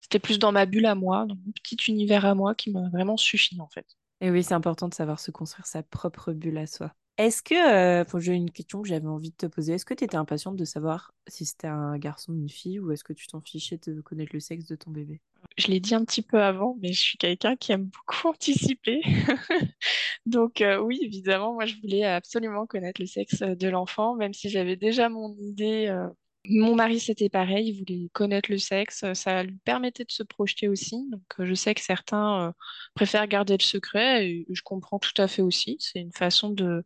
[0.01, 2.89] c'était plus dans ma bulle à moi, dans mon petit univers à moi qui m'a
[2.89, 3.86] vraiment suffi, en fait.
[4.21, 6.91] Et oui, c'est important de savoir se construire sa propre bulle à soi.
[7.21, 10.03] Est-ce que, euh, j'ai une question que j'avais envie de te poser, est-ce que tu
[10.03, 13.27] étais impatiente de savoir si c'était un garçon ou une fille, ou est-ce que tu
[13.27, 15.21] t'en fichais de connaître le sexe de ton bébé?
[15.55, 19.03] Je l'ai dit un petit peu avant, mais je suis quelqu'un qui aime beaucoup anticiper.
[20.25, 24.49] Donc euh, oui, évidemment, moi je voulais absolument connaître le sexe de l'enfant, même si
[24.49, 26.07] j'avais déjà mon idée euh,
[26.49, 30.67] mon mari, c'était pareil, il voulait connaître le sexe, ça lui permettait de se projeter
[30.67, 31.10] aussi.
[31.39, 32.51] Euh, je sais que certains euh,
[32.95, 35.77] préfèrent garder le secret et je comprends tout à fait aussi.
[35.80, 36.84] C'est une façon de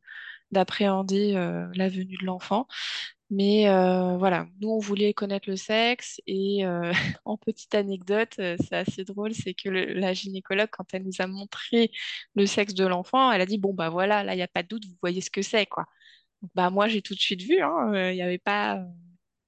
[0.52, 2.68] d'appréhender euh, la venue de l'enfant.
[3.32, 3.66] Mais
[4.20, 6.64] voilà, nous, on voulait connaître le sexe et
[7.26, 11.92] en petite anecdote, c'est assez drôle, c'est que la gynécologue, quand elle nous a montré
[12.36, 14.64] le sexe de l'enfant, elle a dit, bon, bah voilà, là, il n'y a pas
[14.64, 15.86] de doute, vous voyez ce que c'est, quoi.
[16.56, 18.86] Bah, moi, j'ai tout de suite vu, hein, il n'y avait pas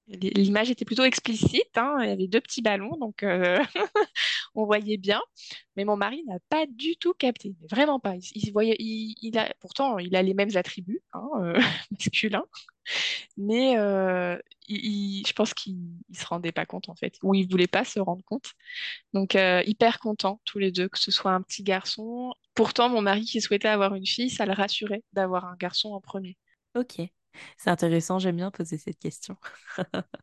[0.08, 1.98] L'image était plutôt explicite, hein.
[2.00, 3.58] il y avait deux petits ballons, donc euh,
[4.54, 5.20] on voyait bien.
[5.76, 8.14] Mais mon mari n'a pas du tout capté, vraiment pas.
[8.34, 12.46] Il, voyait, il, a, pourtant, il a les mêmes attributs hein, euh, masculins,
[13.36, 15.76] mais euh, je pense qu'il
[16.08, 18.52] ne se rendait pas compte en fait, ou il voulait pas se rendre compte.
[19.12, 22.32] Donc hyper content tous les deux que ce soit un petit garçon.
[22.54, 26.00] Pourtant, mon mari qui souhaitait avoir une fille, ça le rassurait d'avoir un garçon en
[26.00, 26.38] premier.
[26.74, 26.98] Ok.
[27.56, 29.36] C'est intéressant, j'aime bien poser cette question.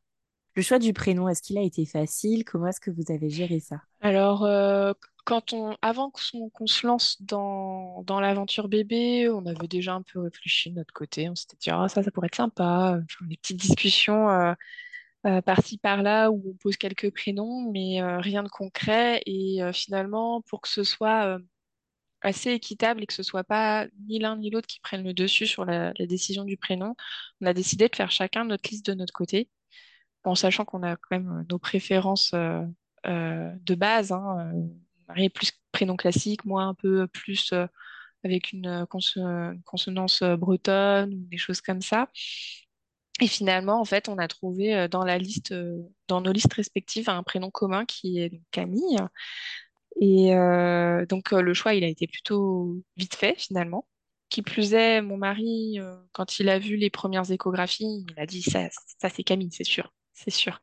[0.56, 2.46] le choix du prénom, est-ce qu'il a été facile?
[2.46, 3.82] Comment est-ce que vous avez géré ça?
[4.02, 4.94] Alors, euh,
[5.26, 10.20] quand on, avant qu'on se lance dans, dans l'aventure bébé, on avait déjà un peu
[10.20, 11.30] réfléchi de notre côté.
[11.30, 13.00] On s'était dit, ah, ça, ça pourrait être sympa.
[13.22, 14.54] Des petites discussions euh,
[15.26, 19.22] euh, par-ci, par-là, où on pose quelques prénoms, mais rien de concret.
[19.26, 21.40] Et finalement, pour que ce soit
[22.26, 25.48] assez équitable et que ce soit pas ni l'un ni l'autre qui prennent le dessus
[25.48, 26.96] sur la, décision du prénom,
[27.42, 29.50] on a décidé de faire chacun notre liste de notre côté,
[30.24, 32.64] en sachant qu'on a quand même euh, nos préférences euh,
[33.06, 34.12] euh, de base.
[34.12, 34.52] Hein,
[35.08, 37.54] Marie plus prénom classique, moi un peu plus
[38.24, 42.10] avec une, consonance bretonne des choses comme ça.
[43.22, 45.54] Et finalement, en fait, on a trouvé dans la liste,
[46.08, 48.98] dans nos listes respectives, un prénom commun qui est Camille.
[50.00, 53.88] Et euh, donc euh, le choix, il a été plutôt vite fait finalement.
[54.30, 58.26] Qui plus est, mon mari, euh, quand il a vu les premières échographies, il a
[58.26, 58.68] dit ça,
[59.00, 60.62] ça c'est Camille, c'est sûr, c'est sûr.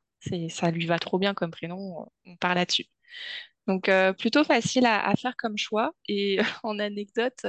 [0.50, 2.86] Ça lui va trop bien comme prénom, on part là-dessus.
[3.66, 5.92] Donc plutôt facile à, à, faire comme choix.
[6.08, 7.44] Et en anecdote,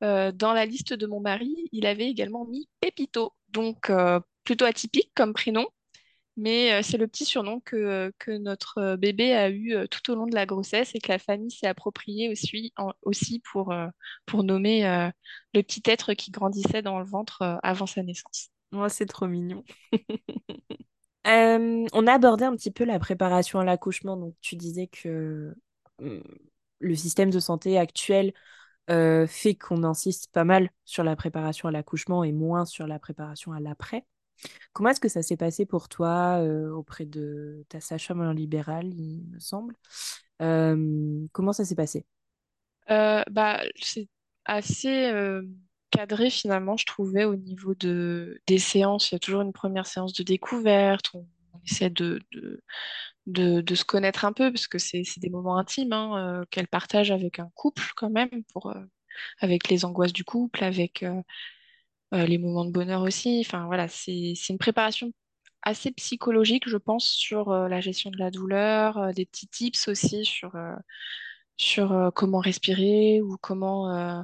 [0.00, 3.92] dans la liste de mon mari, il avait également mis Pépito, donc
[4.44, 5.66] plutôt atypique comme prénom,
[6.36, 10.10] mais euh, c'est le petit surnom que, que, notre euh, bébé a eu euh, tout
[10.10, 13.74] au long de la grossesse et que la famille s'est approprié aussi, pour,
[14.42, 15.10] nommer
[15.54, 18.50] le petit être qui grandissait dans le ventre avant sa naissance.
[18.72, 19.64] Moi, c'est trop mignon.
[21.24, 24.16] on a abordé un petit peu la préparation à l'accouchement.
[24.16, 25.54] Donc, tu disais que
[26.00, 26.20] mm,
[26.78, 28.32] le système de santé actuel
[28.88, 33.52] fait qu'on insiste pas mal sur la préparation à l'accouchement et moins sur la préparation
[33.52, 34.04] à l'après.
[34.72, 36.40] Comment est-ce que ça s'est passé pour toi
[36.74, 39.74] auprès de ta sage-femme en libéral, il me semble?
[40.38, 42.06] Comment ça s'est passé?
[42.88, 44.08] Bah, c'est
[44.44, 45.10] assez
[45.90, 49.10] cadré finalement, je trouvais, au niveau de, des séances.
[49.10, 51.10] Il y a toujours une première séance de découverte.
[51.14, 51.26] On,
[51.66, 52.20] essaie de,
[53.26, 57.50] se connaître un peu parce que c'est des moments intimes hein, qu'elle partage avec un
[57.54, 58.30] couple quand même,
[59.40, 61.04] avec les angoisses du couple, avec
[62.12, 63.42] les moments de bonheur aussi.
[63.46, 65.12] Enfin voilà, c'est une préparation
[65.62, 69.88] assez psychologique, je pense, sur euh, la gestion de la douleur, euh, des petits tips
[69.88, 70.74] aussi sur euh,
[71.56, 74.22] sur euh, comment respirer ou comment euh,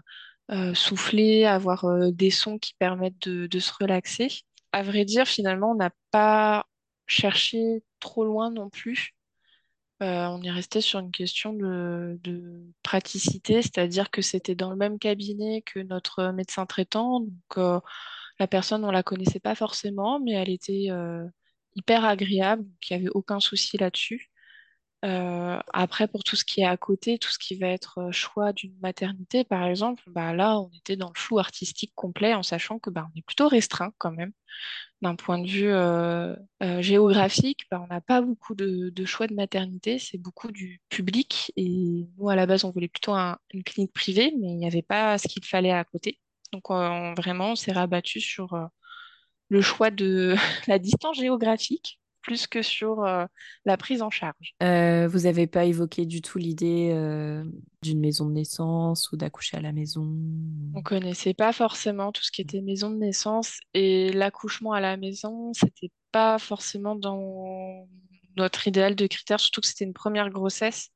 [0.52, 4.28] euh, souffler, avoir euh, des sons qui permettent de, de se relaxer.
[4.72, 6.66] À vrai dire, finalement, on n'a pas
[7.06, 9.15] cherché trop loin non plus.
[10.02, 14.76] Euh, on est resté sur une question de, de praticité, c'est-à-dire que c'était dans le
[14.76, 17.20] même cabinet que notre médecin traitant.
[17.20, 17.80] Donc, euh,
[18.40, 21.24] la personne, on la connaissait pas forcément, mais elle était euh,
[21.76, 24.30] hyper agréable, donc il n'y avait aucun souci là-dessus.
[25.04, 28.12] Euh, après, pour tout ce qui est à côté, tout ce qui va être euh,
[28.12, 32.42] choix d'une maternité, par exemple, bah là, on était dans le flou artistique complet en
[32.42, 34.32] sachant que bah, on est plutôt restreint quand même.
[35.02, 36.36] D'un point de vue euh,
[36.82, 41.52] géographique, bah, on n'a pas beaucoup de, choix de maternité, c'est beaucoup du public.
[41.56, 44.66] Et nous, à la base, on voulait plutôt un- une clinique privée, mais il n'y
[44.66, 46.20] avait pas ce qu'il fallait à côté.
[46.52, 48.54] Donc, on- vraiment, on s'est rabattu sur
[49.48, 50.34] le choix de
[50.68, 53.24] la distance géographique plus que sur euh,
[53.64, 54.54] la prise en charge.
[54.62, 57.44] Euh, vous n'avez pas évoqué du tout l'idée euh,
[57.82, 60.12] d'une maison de naissance ou d'accoucher à la maison?
[60.74, 64.96] On connaissait pas forcément tout ce qui était maison de naissance et l'accouchement à la
[64.96, 67.86] maison, c'était pas forcément dans
[68.36, 70.88] notre idéal de critères, surtout que c'était une première grossesse.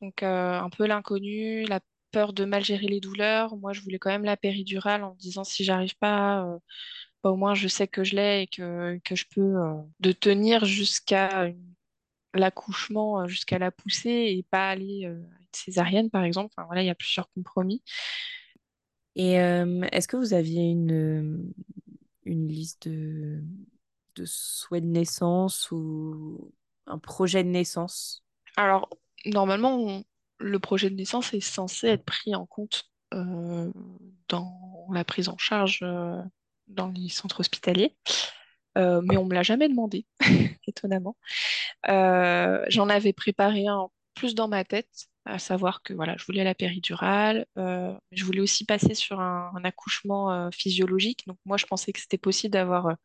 [0.00, 1.80] Donc un peu l'inconnu, la
[2.12, 3.56] peur de mal gérer les douleurs.
[3.56, 6.46] Moi, je voulais quand même la péridurale en me disant si j'arrive pas,
[7.22, 10.12] bah, au moins je sais que je l'ai et que, que je peux euh, de
[10.12, 11.48] tenir jusqu'à
[12.34, 16.52] l'accouchement, euh, jusqu'à la poussée et pas aller euh, à une césarienne, par exemple.
[16.56, 17.82] Enfin, voilà, il y a plusieurs compromis.
[19.16, 21.52] Et euh, est-ce que vous aviez une,
[22.24, 23.42] une liste de,
[24.16, 26.52] de souhaits de naissance ou
[26.86, 28.24] un projet de naissance?
[28.56, 28.88] Alors,
[29.26, 30.04] normalement, on-
[30.38, 33.72] le projet de naissance est censé être pris en compte euh,
[34.28, 36.22] dans la prise en charge euh,
[36.68, 37.94] dans les centres hospitaliers,
[38.78, 40.06] Euh, mais on me l'a jamais demandé,
[40.66, 41.16] étonnamment.
[41.88, 46.44] Euh, j'en avais préparé un plus dans ma tête, à savoir que voilà, je voulais
[46.44, 51.24] la péridurale, euh, je voulais aussi passer sur un, accouchement physiologique.
[51.26, 52.96] Donc moi, je pensais que c'était possible d'avoir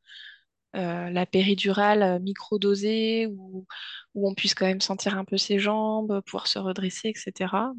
[0.76, 3.68] la péridurale microdosée où,
[4.16, 7.74] où on puisse quand même sentir un peu ses jambes, pouvoir se redresser, etc.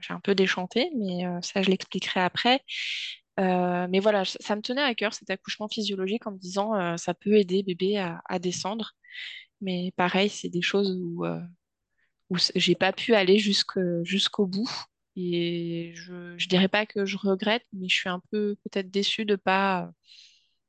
[0.00, 2.62] J'ai un peu déchanté, mais ça, je l'expliquerai après.
[3.38, 6.96] Euh, mais voilà, ça, me tenait à cœur cet accouchement physiologique en me disant euh,
[6.96, 8.92] ça peut aider bébé à, à descendre.
[9.60, 11.40] Mais pareil, c'est des choses où, euh,
[12.30, 14.70] où j'ai pas pu aller jusqu'au bout.
[15.16, 19.24] Et je, je dirais pas que je regrette, mais je suis un peu peut-être déçue
[19.24, 19.90] de pas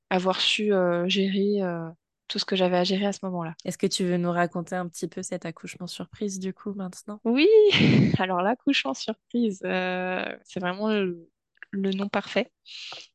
[0.10, 1.90] avoir su euh, gérer euh,
[2.28, 3.56] tout ce que j'avais à gérer à ce moment-là.
[3.66, 7.20] Est-ce que tu veux nous raconter un petit peu cet accouchement surprise du coup maintenant?
[7.26, 7.48] Oui,
[8.20, 11.30] alors l'accouchement surprise, euh, c'est vraiment le,
[11.72, 12.52] le nom parfait.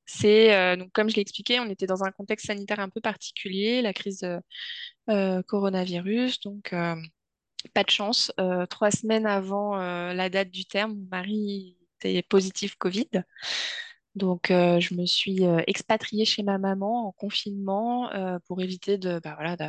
[0.04, 3.00] C'est euh, donc comme je l'ai expliqué, on était dans un contexte sanitaire un peu
[3.00, 4.24] particulier, la crise
[5.08, 6.94] euh, coronavirus, donc euh,
[7.74, 8.32] pas de chance.
[8.38, 13.08] Euh, trois semaines avant la date du terme, mon mari était positif Covid.
[14.14, 18.10] Donc, je me suis expatriée chez ma maman en confinement
[18.46, 19.64] pour éviter de, bah, voilà, de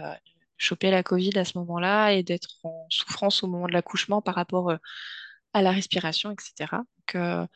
[0.57, 4.35] choper la Covid à ce moment-là et d'être en souffrance au moment de l'accouchement par
[4.35, 4.73] rapport
[5.53, 6.83] à la respiration, etc.
[7.15, 7.47] Donc,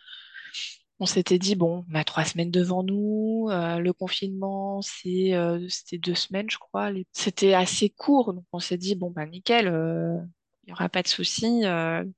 [1.00, 3.48] on s'était dit, bon, on a trois semaines devant nous.
[3.52, 6.92] euh, le confinement, euh, c'était deux semaines, je crois.
[7.14, 8.34] C'était assez court.
[8.34, 10.18] Donc, on s'est dit, bon, bah, nickel, euh,
[10.64, 11.62] il n'y aura pas de souci.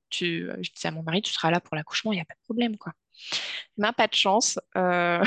[0.09, 2.35] tu, je disais à mon mari, tu seras là pour l'accouchement, il n'y a pas
[2.35, 2.93] de problème, quoi.
[3.77, 4.59] Ben, pas de chance.
[4.75, 5.23] la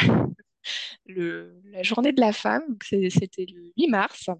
[1.83, 4.31] journée de la femme, c'était le 8 mars.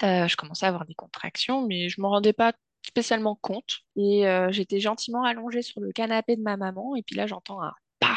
[0.00, 2.52] Je commençais à avoir des contractions, mais je m'en rendais pas
[2.86, 3.80] spécialement compte.
[3.96, 7.74] Et j'étais gentiment allongée sur le canapé de ma maman, et puis là j'entends un
[8.00, 8.16] pa.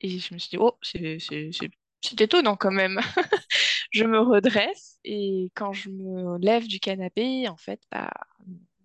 [0.00, 3.00] Et je me suis dit, oh, c'est étonnant quand même.
[3.90, 8.10] Je me redresse, et quand je me lève du canapé, en fait, bah,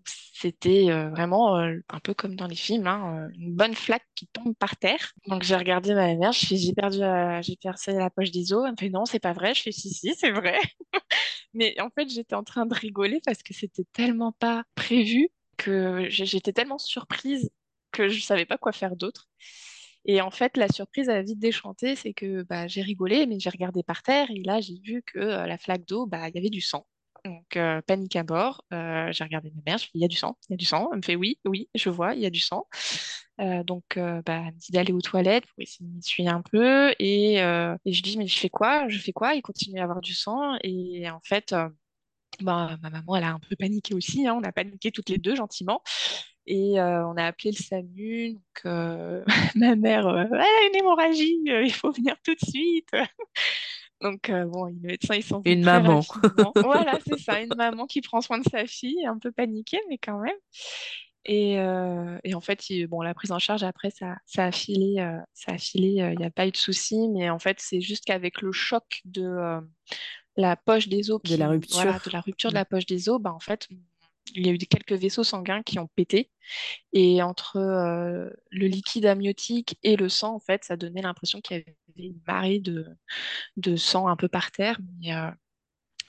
[0.05, 4.27] c'était euh, vraiment euh, un peu comme dans les films, hein, une bonne flaque qui
[4.27, 5.13] tombe par terre.
[5.27, 6.97] Donc j'ai regardé ma mère, je j'ai perdu,
[7.41, 8.63] j'ai percé la poche des os.
[8.65, 9.53] Elle me fait non, c'est pas vrai.
[9.53, 10.57] Je fais si si, c'est vrai.
[11.53, 16.07] Mais en fait, j'étais en train de rigoler parce que c'était tellement pas prévu que
[16.09, 17.51] j'étais tellement surprise
[17.91, 19.27] que je savais pas quoi faire d'autre.
[20.05, 23.49] Et en fait, la surprise a vite déchanté, c'est que bah, j'ai rigolé, mais j'ai
[23.49, 26.49] regardé par terre et là, j'ai vu que la flaque d'eau, bah, il y avait
[26.49, 26.85] du sang.
[27.25, 28.65] Donc, panique à bord.
[28.71, 30.65] J'ai regardé ma mère, je lui il y a du sang, il y a du
[30.65, 30.89] sang.
[30.91, 32.67] Elle me fait, oui, oui, je vois, il y a du sang.
[33.39, 36.93] Donc, bah, elle me dit d'aller aux toilettes pour essayer de m'essuyer un peu.
[36.99, 38.87] Et, euh, et je dis, mais je fais quoi?
[38.89, 39.35] Je fais quoi?
[39.35, 40.57] Il continue à avoir du sang.
[40.63, 41.55] Et en fait,
[42.41, 44.27] ma maman, elle a un peu paniqué aussi.
[44.27, 44.35] hein.
[44.39, 45.81] On a paniqué toutes les deux gentiment.
[46.45, 48.33] Et euh, on a appelé le SAMU.
[48.33, 49.23] Donc, euh,
[49.55, 52.89] ma mère, euh, elle a une hémorragie, euh, il faut venir tout de suite.
[54.01, 56.01] Donc, bon, le médecin, il s'en veut Une maman.
[56.55, 59.97] Voilà, c'est ça, une maman qui prend soin de sa fille, un peu paniquée, mais
[59.97, 60.35] quand même.
[61.23, 64.95] Et, et en fait, il- bon, la prise en charge, après, ça, ça a filé,
[65.33, 68.03] ça a filé, il n'y a pas eu de souci, mais en fait, c'est juste
[68.03, 69.61] qu'avec le choc de
[70.35, 72.11] la poche des os, De la qui, voilà, de rupture.
[72.11, 73.69] la rupture de la poche des os, bah, en fait,
[74.33, 76.31] il y a eu quelques vaisseaux sanguins qui ont pété.
[76.93, 81.57] Et entre euh, le liquide amniotique et le sang, en fait, ça donnait l'impression qu'il
[81.57, 82.87] y avait une marée de,
[83.57, 84.79] de sang un peu par terre.
[84.99, 85.31] Mais, euh,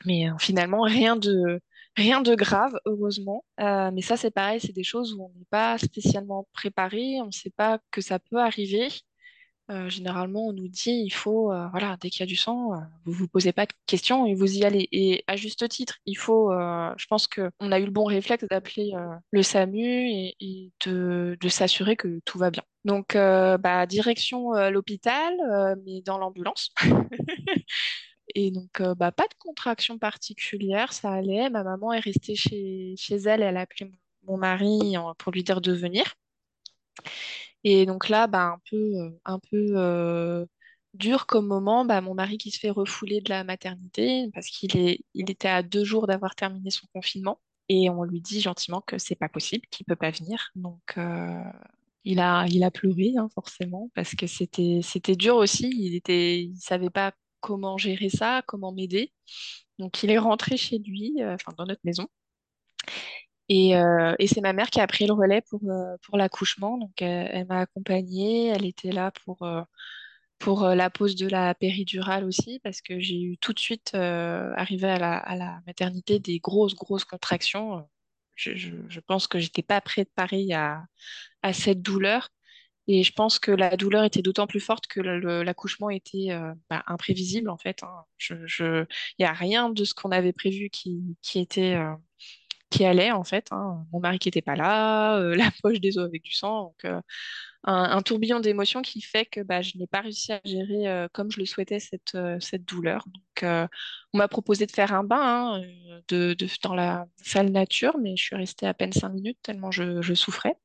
[0.05, 1.61] mais euh, finalement, rien de,
[1.97, 3.45] rien de grave, heureusement.
[3.59, 7.33] Mais ça, c'est pareil, c'est des choses où on n'est pas spécialement préparé, on ne
[7.33, 8.89] sait pas que ça peut arriver.
[9.71, 12.75] Euh, généralement, on nous dit, il faut, euh, voilà, dès qu'il y a du sang,
[12.75, 14.89] euh, vous vous posez pas de questions et vous y allez.
[14.93, 18.45] Et à juste titre, il faut, je pense que on a eu le bon réflexe
[18.51, 18.93] d'appeler
[19.31, 20.09] le SAMU
[20.41, 22.63] et, de, s'assurer que tout va bien.
[22.85, 25.35] Donc, bah, direction l'hôpital,
[25.85, 26.73] mais dans l'ambulance.
[28.35, 31.51] Et donc, bah, pas de contraction particulière, ça allait.
[31.51, 33.91] Ma maman est restée chez, chez elle, elle a appelé
[34.25, 36.15] mon mari pour lui dire de venir.
[37.65, 40.47] Et donc là, bah, un peu, euh, un peu euh,
[40.95, 44.77] dur comme moment, bah, mon mari qui se fait refouler de la maternité parce qu'il
[44.77, 47.41] est, il était à deux jours d'avoir terminé son confinement.
[47.71, 50.51] Et on lui dit gentiment que c'est pas possible, qu'il peut pas venir.
[50.55, 51.43] Donc, euh,
[52.05, 54.83] il a, il a pleuré, hein, forcément, parce que c'était,
[55.17, 55.71] dur aussi.
[55.75, 59.13] Il était, il savait pas comment gérer ça, comment m'aider.
[59.79, 62.09] Donc, il est rentré chez lui, enfin, dans notre maison.
[63.49, 66.79] Et, euh, et c'est ma mère qui a pris le relais pour, euh, pour l'accouchement.
[66.79, 68.49] Donc, euh, elle m'a accompagnée.
[68.49, 69.47] Elle était là pour,
[70.39, 74.89] pour la pose de la péridurale aussi, parce que j'ai eu tout de suite, arrivé
[74.89, 77.87] à la, à la maternité, des grosses, grosses contractions.
[78.35, 80.85] Je, je, pense que j'étais pas préparée à,
[81.43, 82.31] à cette douleur.
[82.87, 86.29] Et je pense que la douleur était d'autant plus forte que l'accouchement était
[86.69, 87.83] bah, imprévisible, en fait.
[87.83, 88.05] hein.
[88.31, 88.87] Il
[89.19, 91.79] n'y a rien de ce qu'on avait prévu qui, qui était,
[92.83, 93.49] allait en fait.
[93.53, 93.87] hein.
[93.93, 96.85] Mon mari qui était pas là, euh, la poche des os avec du sang, donc
[96.85, 97.01] euh,
[97.65, 101.31] un, tourbillon d'émotions qui fait que bah, je n'ai pas réussi à gérer euh, comme
[101.31, 102.17] je le souhaitais cette,
[102.67, 103.05] douleur.
[103.07, 103.69] Donc
[104.13, 105.63] on m'a proposé de faire un bain hein,
[106.09, 110.03] de, dans la salle nature, mais je suis restée à peine cinq minutes tellement je,
[110.03, 110.57] je souffrais.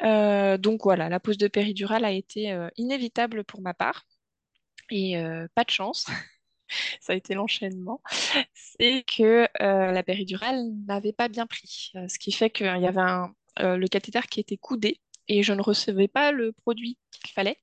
[0.00, 4.04] Donc voilà, la pose de péridurale a été inévitable pour ma part.
[4.90, 5.16] Et
[5.54, 6.06] pas de chance,
[7.00, 8.02] ça a été l'enchaînement,
[8.54, 11.92] c'est que euh, la péridurale n'avait pas bien pris.
[11.96, 13.00] Euh, ce qui fait qu'il y avait
[13.60, 17.58] euh, le cathéter qui était coudé et je ne recevais pas le produit qu'il fallait.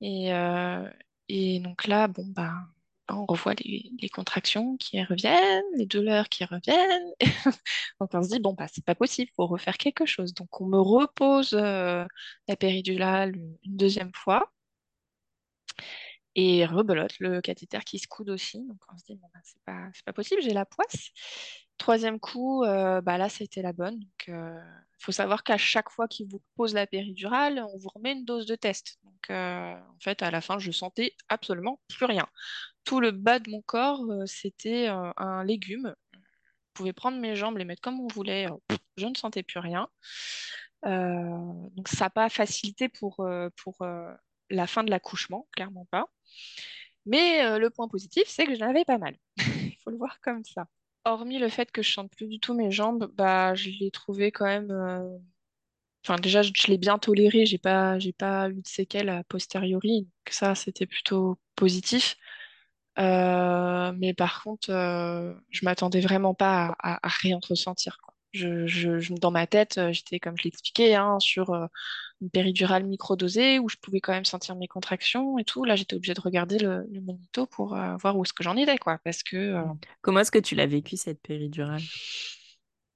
[0.00, 2.52] Et, donc là, bon, bah,
[3.10, 7.12] on revoit les, contractions qui reviennent, les douleurs qui reviennent.
[8.00, 10.34] Donc on se dit, bon, bah, c'est pas possible, faut refaire quelque chose.
[10.34, 12.06] Donc on me repose la
[12.58, 14.50] péridurale une deuxième fois.
[16.40, 18.64] Et rebelote, le cathéter qui se coude aussi.
[18.64, 19.40] Donc on se dit, bon, bah,
[19.92, 21.10] c'est pas, possible, j'ai la poisse.
[21.78, 23.98] Troisième coup, euh, bah là, c'était la bonne.
[24.28, 24.62] Il
[25.00, 28.46] faut savoir qu'à chaque fois qu'il vous pose la péridurale, on vous remet une dose
[28.46, 29.00] de test.
[29.02, 32.28] Donc euh, en fait, à la fin, je sentais absolument plus rien.
[32.84, 35.92] Tout le bas de mon corps, euh, c'était euh, un légume.
[36.14, 36.18] On
[36.74, 38.48] pouvait prendre mes jambes, les mettre comme on voulait.
[38.48, 39.88] euh, je ne sentais plus rien.
[40.86, 44.12] Euh, donc ça n'a pas facilité pour, euh, pour euh,
[44.50, 46.06] la fin de l'accouchement, clairement pas.
[47.06, 49.16] Mais euh, le point positif, c'est que je n'avais pas mal.
[49.38, 50.66] Il faut le voir comme ça.
[51.04, 54.30] Hormis le fait que je sente plus du tout mes jambes, bah je l'ai trouvé
[54.32, 54.70] quand même.
[54.70, 55.18] euh,
[56.04, 57.46] Enfin déjà, je, l'ai bien toléré.
[57.46, 60.08] J'ai pas, j'ai pas eu de séquelles a posteriori.
[60.30, 62.16] Ça, c'était plutôt positif.
[62.98, 64.70] Euh, mais par contre,
[65.50, 67.98] je m'attendais vraiment pas à, rien ressentir.
[68.32, 71.68] Je, je, je- dans ma tête, j'étais, comme je l'expliquais, hein, sur
[72.20, 75.64] une péridurale microdosée où je pouvais quand même sentir mes contractions et tout.
[75.64, 78.56] Là, j'étais obligée de regarder le, le monito pour euh, voir où est-ce que j'en
[78.56, 78.98] étais, quoi.
[79.04, 79.64] Parce que, euh,
[80.02, 81.88] Comment est-ce que tu l'as vécu, cette péridurale?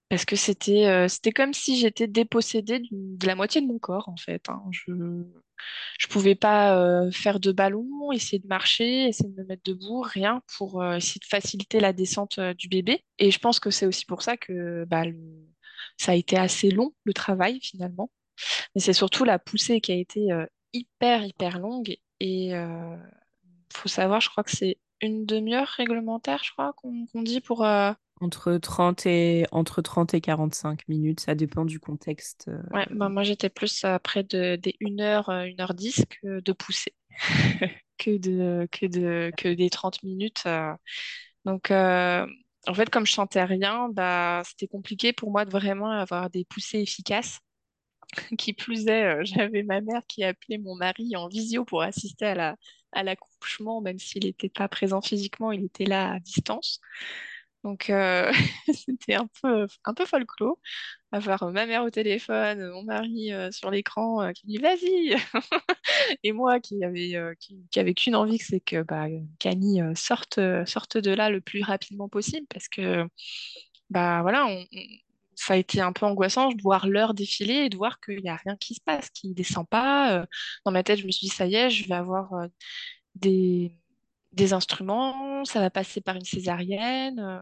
[0.08, 4.08] parce que c'était euh, c'était comme si j'étais dépossédée de la moitié de mon corps,
[4.10, 4.46] en fait.
[4.50, 4.62] hein.
[4.70, 4.92] Je,
[5.98, 10.42] Je pouvais pas faire de ballon, essayer de marcher, essayer de me mettre debout, rien
[10.58, 13.04] pour essayer de faciliter la descente du bébé.
[13.18, 15.18] Et je pense que c'est aussi pour ça que bah, le-
[15.98, 18.10] ça a été assez long, le travail finalement.
[18.74, 21.96] Mais c'est surtout la poussée qui a été euh, hyper, hyper longue.
[22.20, 22.96] Et euh,
[23.72, 27.64] faut savoir, je crois que c'est une demi-heure réglementaire, je crois, qu'on dit pour...
[27.64, 32.50] euh, Entre 30 et, entre 30 et 45 minutes, ça dépend du contexte.
[32.70, 36.52] Ouais, bah, moi j'étais plus à près de, des 1 heure, euh, 1h10 que de
[36.52, 36.94] pousser,
[37.98, 40.44] que, de, que, de, que des 30 minutes.
[41.44, 42.26] Donc, euh,
[42.66, 46.44] en fait, comme je sentais rien, bah, c'était compliqué pour moi de vraiment avoir des
[46.44, 47.40] poussées efficaces.
[48.38, 52.26] Qui plus est, euh, j'avais ma mère qui appelait mon mari en visio pour assister
[52.26, 52.56] à la,
[52.92, 56.80] à l'accouchement, même s'il n'était pas présent physiquement, il était là à distance.
[57.64, 58.32] Donc, euh,
[58.74, 60.58] c'était un peu, un peu folklore,
[61.12, 65.16] avoir ma mère au téléphone, mon mari euh, sur l'écran euh, qui dit vas-y,
[66.24, 69.06] et moi qui avait, euh, qui, qui avait qu'une envie, c'est que bah,
[69.38, 73.06] Camille euh, sorte, euh, sorte de là le plus rapidement possible, parce que
[73.90, 74.66] bah voilà, on-
[75.46, 78.28] ça a été un peu angoissant de voir l'heure défiler et de voir qu'il n'y
[78.30, 80.20] a rien qui se passe, qui descend pas.
[80.22, 80.26] euh.
[80.64, 82.46] Dans ma tête, je me suis dit ça y est, je vais avoir euh,
[83.16, 83.76] des,
[84.32, 87.20] des instruments, ça va passer par une césarienne.
[87.20, 87.40] euh.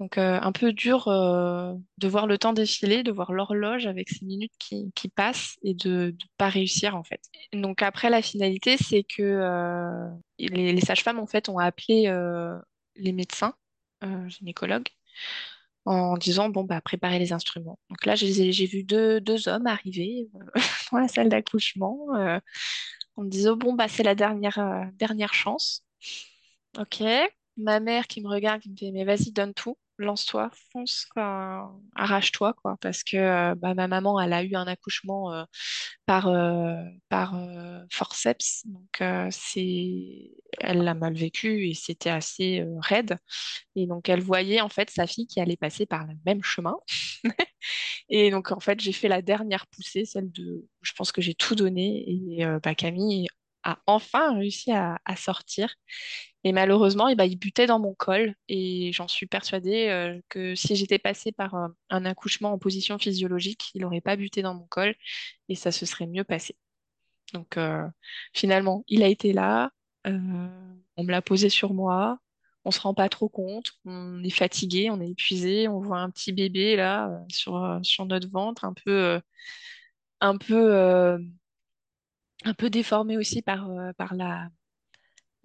[0.00, 4.52] Donc, un peu dur de voir le temps défiler, de voir l'horloge avec ces minutes
[4.58, 7.20] qui, qui passent et de ne pas réussir, en fait.
[7.54, 12.12] Donc, après, la finalité, c'est que les, les sages-femmes, en fait, ont appelé
[12.96, 13.54] les médecins,
[14.28, 14.88] gynécologues,
[15.86, 17.78] en disant, bon, bah, préparez les instruments.
[17.90, 20.40] Donc là, j'ai j'ai vu deux, deux hommes arriver euh,
[20.92, 22.40] dans la salle d'accouchement euh,
[23.16, 25.84] en me disant, bon, bah, c'est la dernière, euh, dernière chance.
[26.78, 27.02] Ok.
[27.56, 31.06] Ma mère qui me regarde, qui me fait, mais vas-y, donne tout, lance-toi, fonce,
[31.94, 35.44] arrache-toi, quoi, parce que euh, bah, ma maman, elle a eu un accouchement euh,
[36.06, 36.82] par, euh,
[37.90, 43.18] forceps, donc c'est, elle l'a mal vécu et c'était assez raide,
[43.76, 46.76] et donc elle voyait en fait sa fille qui allait passer par le même chemin,
[48.08, 51.34] et donc en fait j'ai fait la dernière poussée, celle de, je pense que j'ai
[51.34, 53.28] tout donné, et bah, Camille
[53.64, 55.74] a enfin réussi à sortir.
[56.46, 58.36] Et malheureusement, eh ben, il butait dans mon col.
[58.46, 62.98] Et j'en suis persuadée euh, que si j'étais passée par euh, un accouchement en position
[63.00, 64.94] physiologique, il n'aurait pas buté dans mon col
[65.48, 66.56] et ça se serait mieux passé.
[67.32, 67.84] Donc euh,
[68.32, 69.72] finalement, il a été là.
[70.04, 70.12] on
[71.04, 72.20] me l'a posé sur moi.
[72.64, 73.72] On se rend pas trop compte.
[73.84, 75.66] On est fatigué, on est épuisé.
[75.66, 79.20] On voit un petit bébé là sur, sur notre ventre, un peu,
[80.20, 80.74] un peu,
[82.44, 84.48] un peu déformé aussi par, par la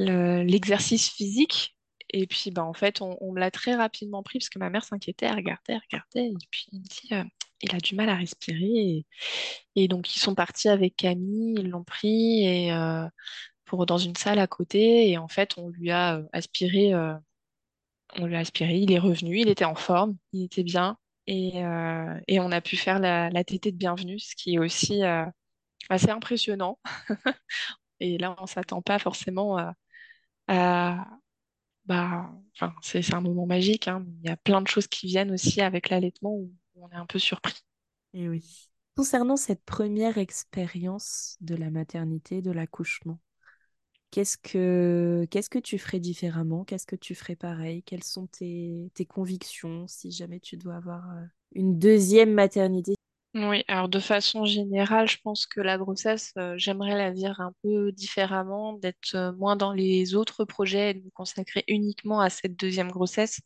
[0.06, 1.76] le- l'exercice physique.
[2.14, 4.84] Et puis, bah, en fait, on, me l'a très rapidement pris parce que ma mère
[4.84, 6.30] s'inquiétait, elle regardait, elle regardait.
[6.30, 7.24] Et puis, il me dit, euh,
[7.62, 9.06] il a du mal à respirer.
[9.76, 13.08] Et, donc, ils sont partis avec Camille, ils l'ont pris et, euh,
[13.66, 15.10] pour, dans une salle à côté.
[15.12, 16.94] Et en fait, on lui a euh, aspiré,
[18.18, 18.78] on lui a aspiré.
[18.78, 20.98] Il est revenu, il était en forme, il était bien.
[21.28, 21.62] Et,
[22.28, 25.02] et on a pu faire la, la tétée de bienvenue, ce qui est aussi
[25.90, 26.80] assez impressionnant.
[28.00, 29.76] Et là, on s'attend pas forcément à-
[31.86, 34.06] Bah, enfin, c'est un moment magique, hein.
[34.24, 37.06] Il y a plein de choses qui viennent aussi avec l'allaitement où on est un
[37.06, 37.56] peu surpris.
[38.14, 38.28] Et.
[38.96, 43.20] Concernant cette première expérience de la maternité, de l'accouchement,
[44.12, 46.66] qu'est-ce que tu ferais différemment?
[46.66, 47.84] Qu'est-ce que tu ferais pareil?
[47.84, 51.24] Quelles sont tes, tes convictions si jamais tu dois avoir euh,
[51.56, 52.96] une deuxième maternité?
[53.34, 57.54] Oui, alors de façon générale, je pense que la grossesse, euh, j'aimerais la vivre un
[57.64, 62.30] peu différemment, d'être euh, moins dans les autres projets et de me consacrer uniquement à
[62.30, 63.40] cette deuxième grossesse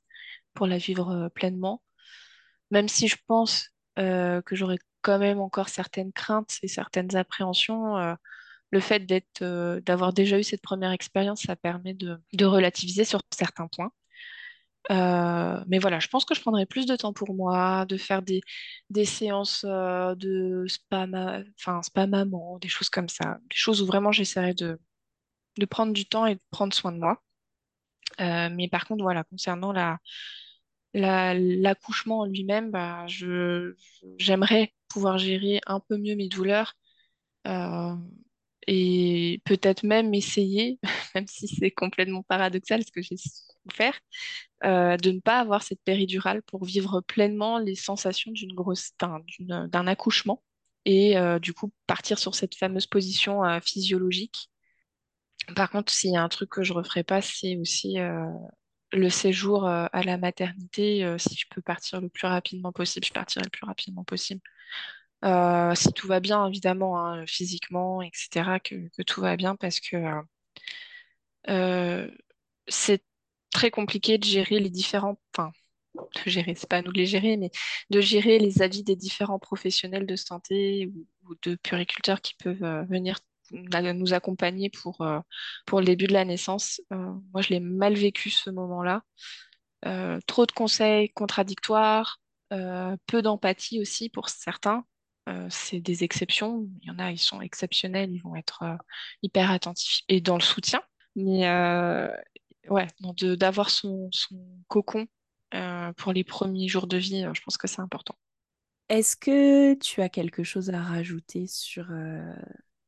[0.55, 1.83] pour la vivre euh, pleinement.
[2.71, 7.95] Même si je pense que j'aurais quand même encore certaines craintes et certaines appréhensions,
[8.71, 9.43] le fait d'être,
[9.81, 13.91] d'avoir déjà eu cette première expérience, ça permet de relativiser sur certains points.
[14.91, 18.21] Euh, mais voilà, je pense que je prendrais plus de temps pour moi, de faire
[18.21, 18.41] des,
[18.89, 21.07] des séances euh, de spa,
[21.59, 24.79] enfin, spa maman, des choses comme ça, des choses où vraiment j'essaierais de,
[25.57, 27.21] de prendre du temps et de prendre soin de moi.
[28.21, 29.99] Euh, mais par contre, voilà, concernant la,
[30.93, 33.75] la, l'accouchement en lui-même, bah, je,
[34.17, 36.75] j'aimerais pouvoir gérer un peu mieux mes douleurs
[37.47, 37.95] euh,
[38.67, 40.79] et peut-être même essayer,
[41.15, 43.99] même si c'est complètement paradoxal ce que j'ai souffert,
[44.63, 49.87] euh, de ne pas avoir cette péridurale pour vivre pleinement les sensations d'une grosse, d'un,
[49.87, 50.43] accouchement
[50.85, 54.49] et euh, du coup partir sur cette fameuse position euh, physiologique.
[55.55, 57.97] Par contre, s'il y a un truc que je referais pas, c'est aussi
[58.93, 61.15] le séjour à la maternité.
[61.19, 64.41] si je peux partir le plus rapidement possible, je partirai le plus rapidement possible.
[65.25, 69.97] Euh, si tout va bien, évidemment, hein, physiquement, etc., que, tout va bien, parce que
[71.49, 72.09] euh,
[72.67, 73.03] c'est
[73.51, 75.51] très compliqué de gérer les différents, enfin,
[75.95, 77.51] de gérer, c'est pas à nous de les gérer, mais
[77.89, 82.83] de gérer les avis des différents professionnels de santé ou, de puriculteurs qui peuvent euh,
[82.83, 83.19] venir
[83.51, 85.05] nous accompagner pour,
[85.67, 86.81] pour le début de la naissance.
[86.89, 89.03] Moi, je l'ai mal vécu ce moment-là.
[90.27, 92.19] Trop de conseils contradictoires,
[92.49, 94.83] peu d'empathie aussi pour certains.
[95.49, 96.67] C'est des exceptions.
[96.81, 98.63] Il y en a, ils sont exceptionnels, ils vont être
[99.23, 100.81] hyper attentifs et dans le soutien.
[101.15, 101.47] Mais
[102.69, 102.87] ouais,
[103.37, 105.07] d'avoir son, son cocon
[105.97, 108.15] pour les premiers jours de vie, je pense que c'est important.
[108.89, 111.87] Est-ce que tu as quelque chose à rajouter sur,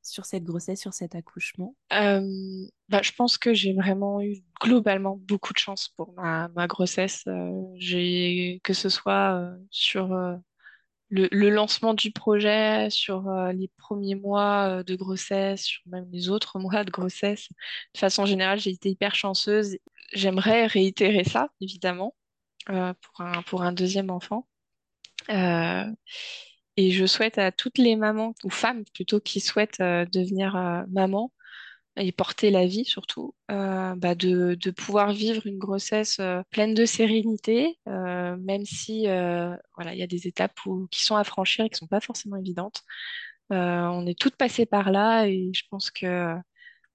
[0.01, 1.75] sur cette grossesse, sur cet accouchement?
[1.93, 2.21] Euh,
[2.89, 7.23] bah, Je pense que j'ai vraiment eu globalement beaucoup de chance pour ma, ma grossesse.
[7.27, 10.13] Euh, j'ai que ce soit euh, sur
[11.09, 16.59] le, le, lancement du projet, sur les premiers mois de grossesse, sur même les autres
[16.59, 17.49] mois de grossesse.
[17.93, 19.77] De façon générale, j'ai été hyper chanceuse.
[20.13, 22.15] J'aimerais réitérer ça, évidemment,
[22.65, 24.47] pour, un, pour un deuxième enfant.
[26.77, 30.83] Et je souhaite à toutes les mamans, ou femmes plutôt, qui souhaitent euh, devenir euh,
[30.89, 31.31] maman
[31.97, 36.19] et porter la vie surtout, euh, bah de, pouvoir vivre une grossesse
[36.51, 39.03] pleine de sérénité, même si
[39.75, 40.59] voilà, il y a des étapes
[40.91, 42.83] qui sont à franchir et qui sont pas forcément évidentes.
[43.49, 46.35] on est toutes passées par là et je pense que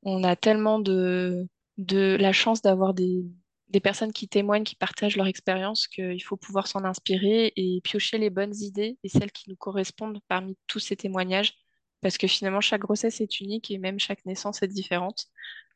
[0.02, 1.46] on a tellement de,
[1.78, 6.84] la chance d'avoir des personnes qui témoignent, qui partagent leur expérience, qu'il faut pouvoir s'en
[6.84, 11.54] inspirer et piocher les bonnes idées et celles qui nous correspondent parmi tous ces témoignages.
[12.02, 15.26] Parce que finalement, chaque grossesse est unique et même chaque naissance est différente.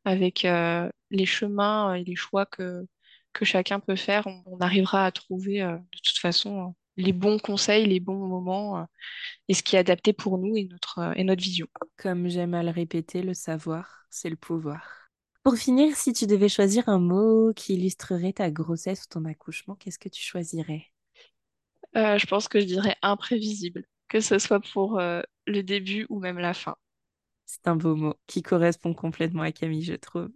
[0.05, 2.87] Avec euh, les chemins et les choix que,
[3.33, 7.87] que chacun peut faire, on, arrivera à trouver euh, de toute façon les bons conseils,
[7.87, 8.85] les bons moments euh,
[9.49, 11.67] et ce qui est adapté pour nous et notre, et notre vision.
[11.97, 15.11] Comme j'aime à le répéter, le savoir, c'est le pouvoir.
[15.43, 19.77] Pour finir, si tu devais choisir un mot qui illustrerait ta grossesse ou ton accouchement,
[19.77, 20.87] qu'est-ce que tu choisirais?
[21.97, 26.21] Euh, Je pense que je dirais imprévisible, que ce soit pour euh, le début ou
[26.21, 26.77] même la fin.
[27.45, 30.31] C'est un beau mot qui correspond complètement à Camille, je trouve.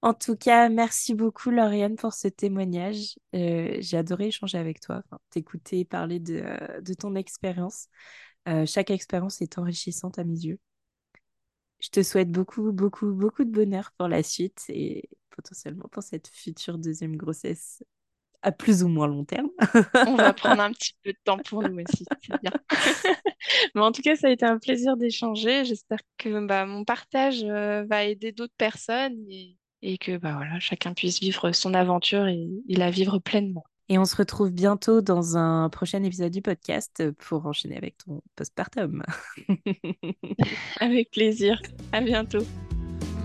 [0.00, 3.18] En tout cas, merci beaucoup Lauriane pour ce témoignage.
[3.34, 6.44] Euh, j'ai adoré échanger avec toi, t'écouter parler de,
[6.80, 7.88] de ton expérience.
[8.66, 10.60] chaque expérience est enrichissante à mes yeux.
[11.80, 16.28] Je te souhaite beaucoup, beaucoup, beaucoup de bonheur pour la suite et potentiellement pour cette
[16.28, 17.82] future deuxième grossesse
[18.42, 19.48] à plus ou moins long terme.
[20.06, 22.52] On va prendre un petit peu de temps pour nous aussi, c'est bien.
[23.74, 25.64] Mais en tout cas, ça a été un plaisir d'échanger.
[25.64, 30.60] J'espère que bah, mon partage euh, va aider d'autres personnes et, et, que bah, voilà,
[30.60, 33.64] chacun puisse vivre son aventure et, et la vivre pleinement.
[33.90, 38.20] Et on se retrouve bientôt dans un prochain épisode du podcast pour enchaîner avec ton
[38.36, 39.02] postpartum.
[40.80, 41.60] avec plaisir.
[41.92, 42.44] À bientôt.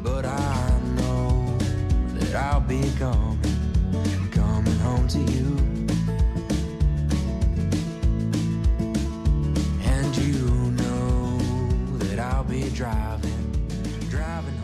[0.01, 1.57] But I know
[2.18, 3.52] that I'll be coming, coming
[4.84, 5.45] home to you.
[9.93, 11.38] And you know
[11.99, 13.43] that I'll be driving,
[14.09, 14.62] driving.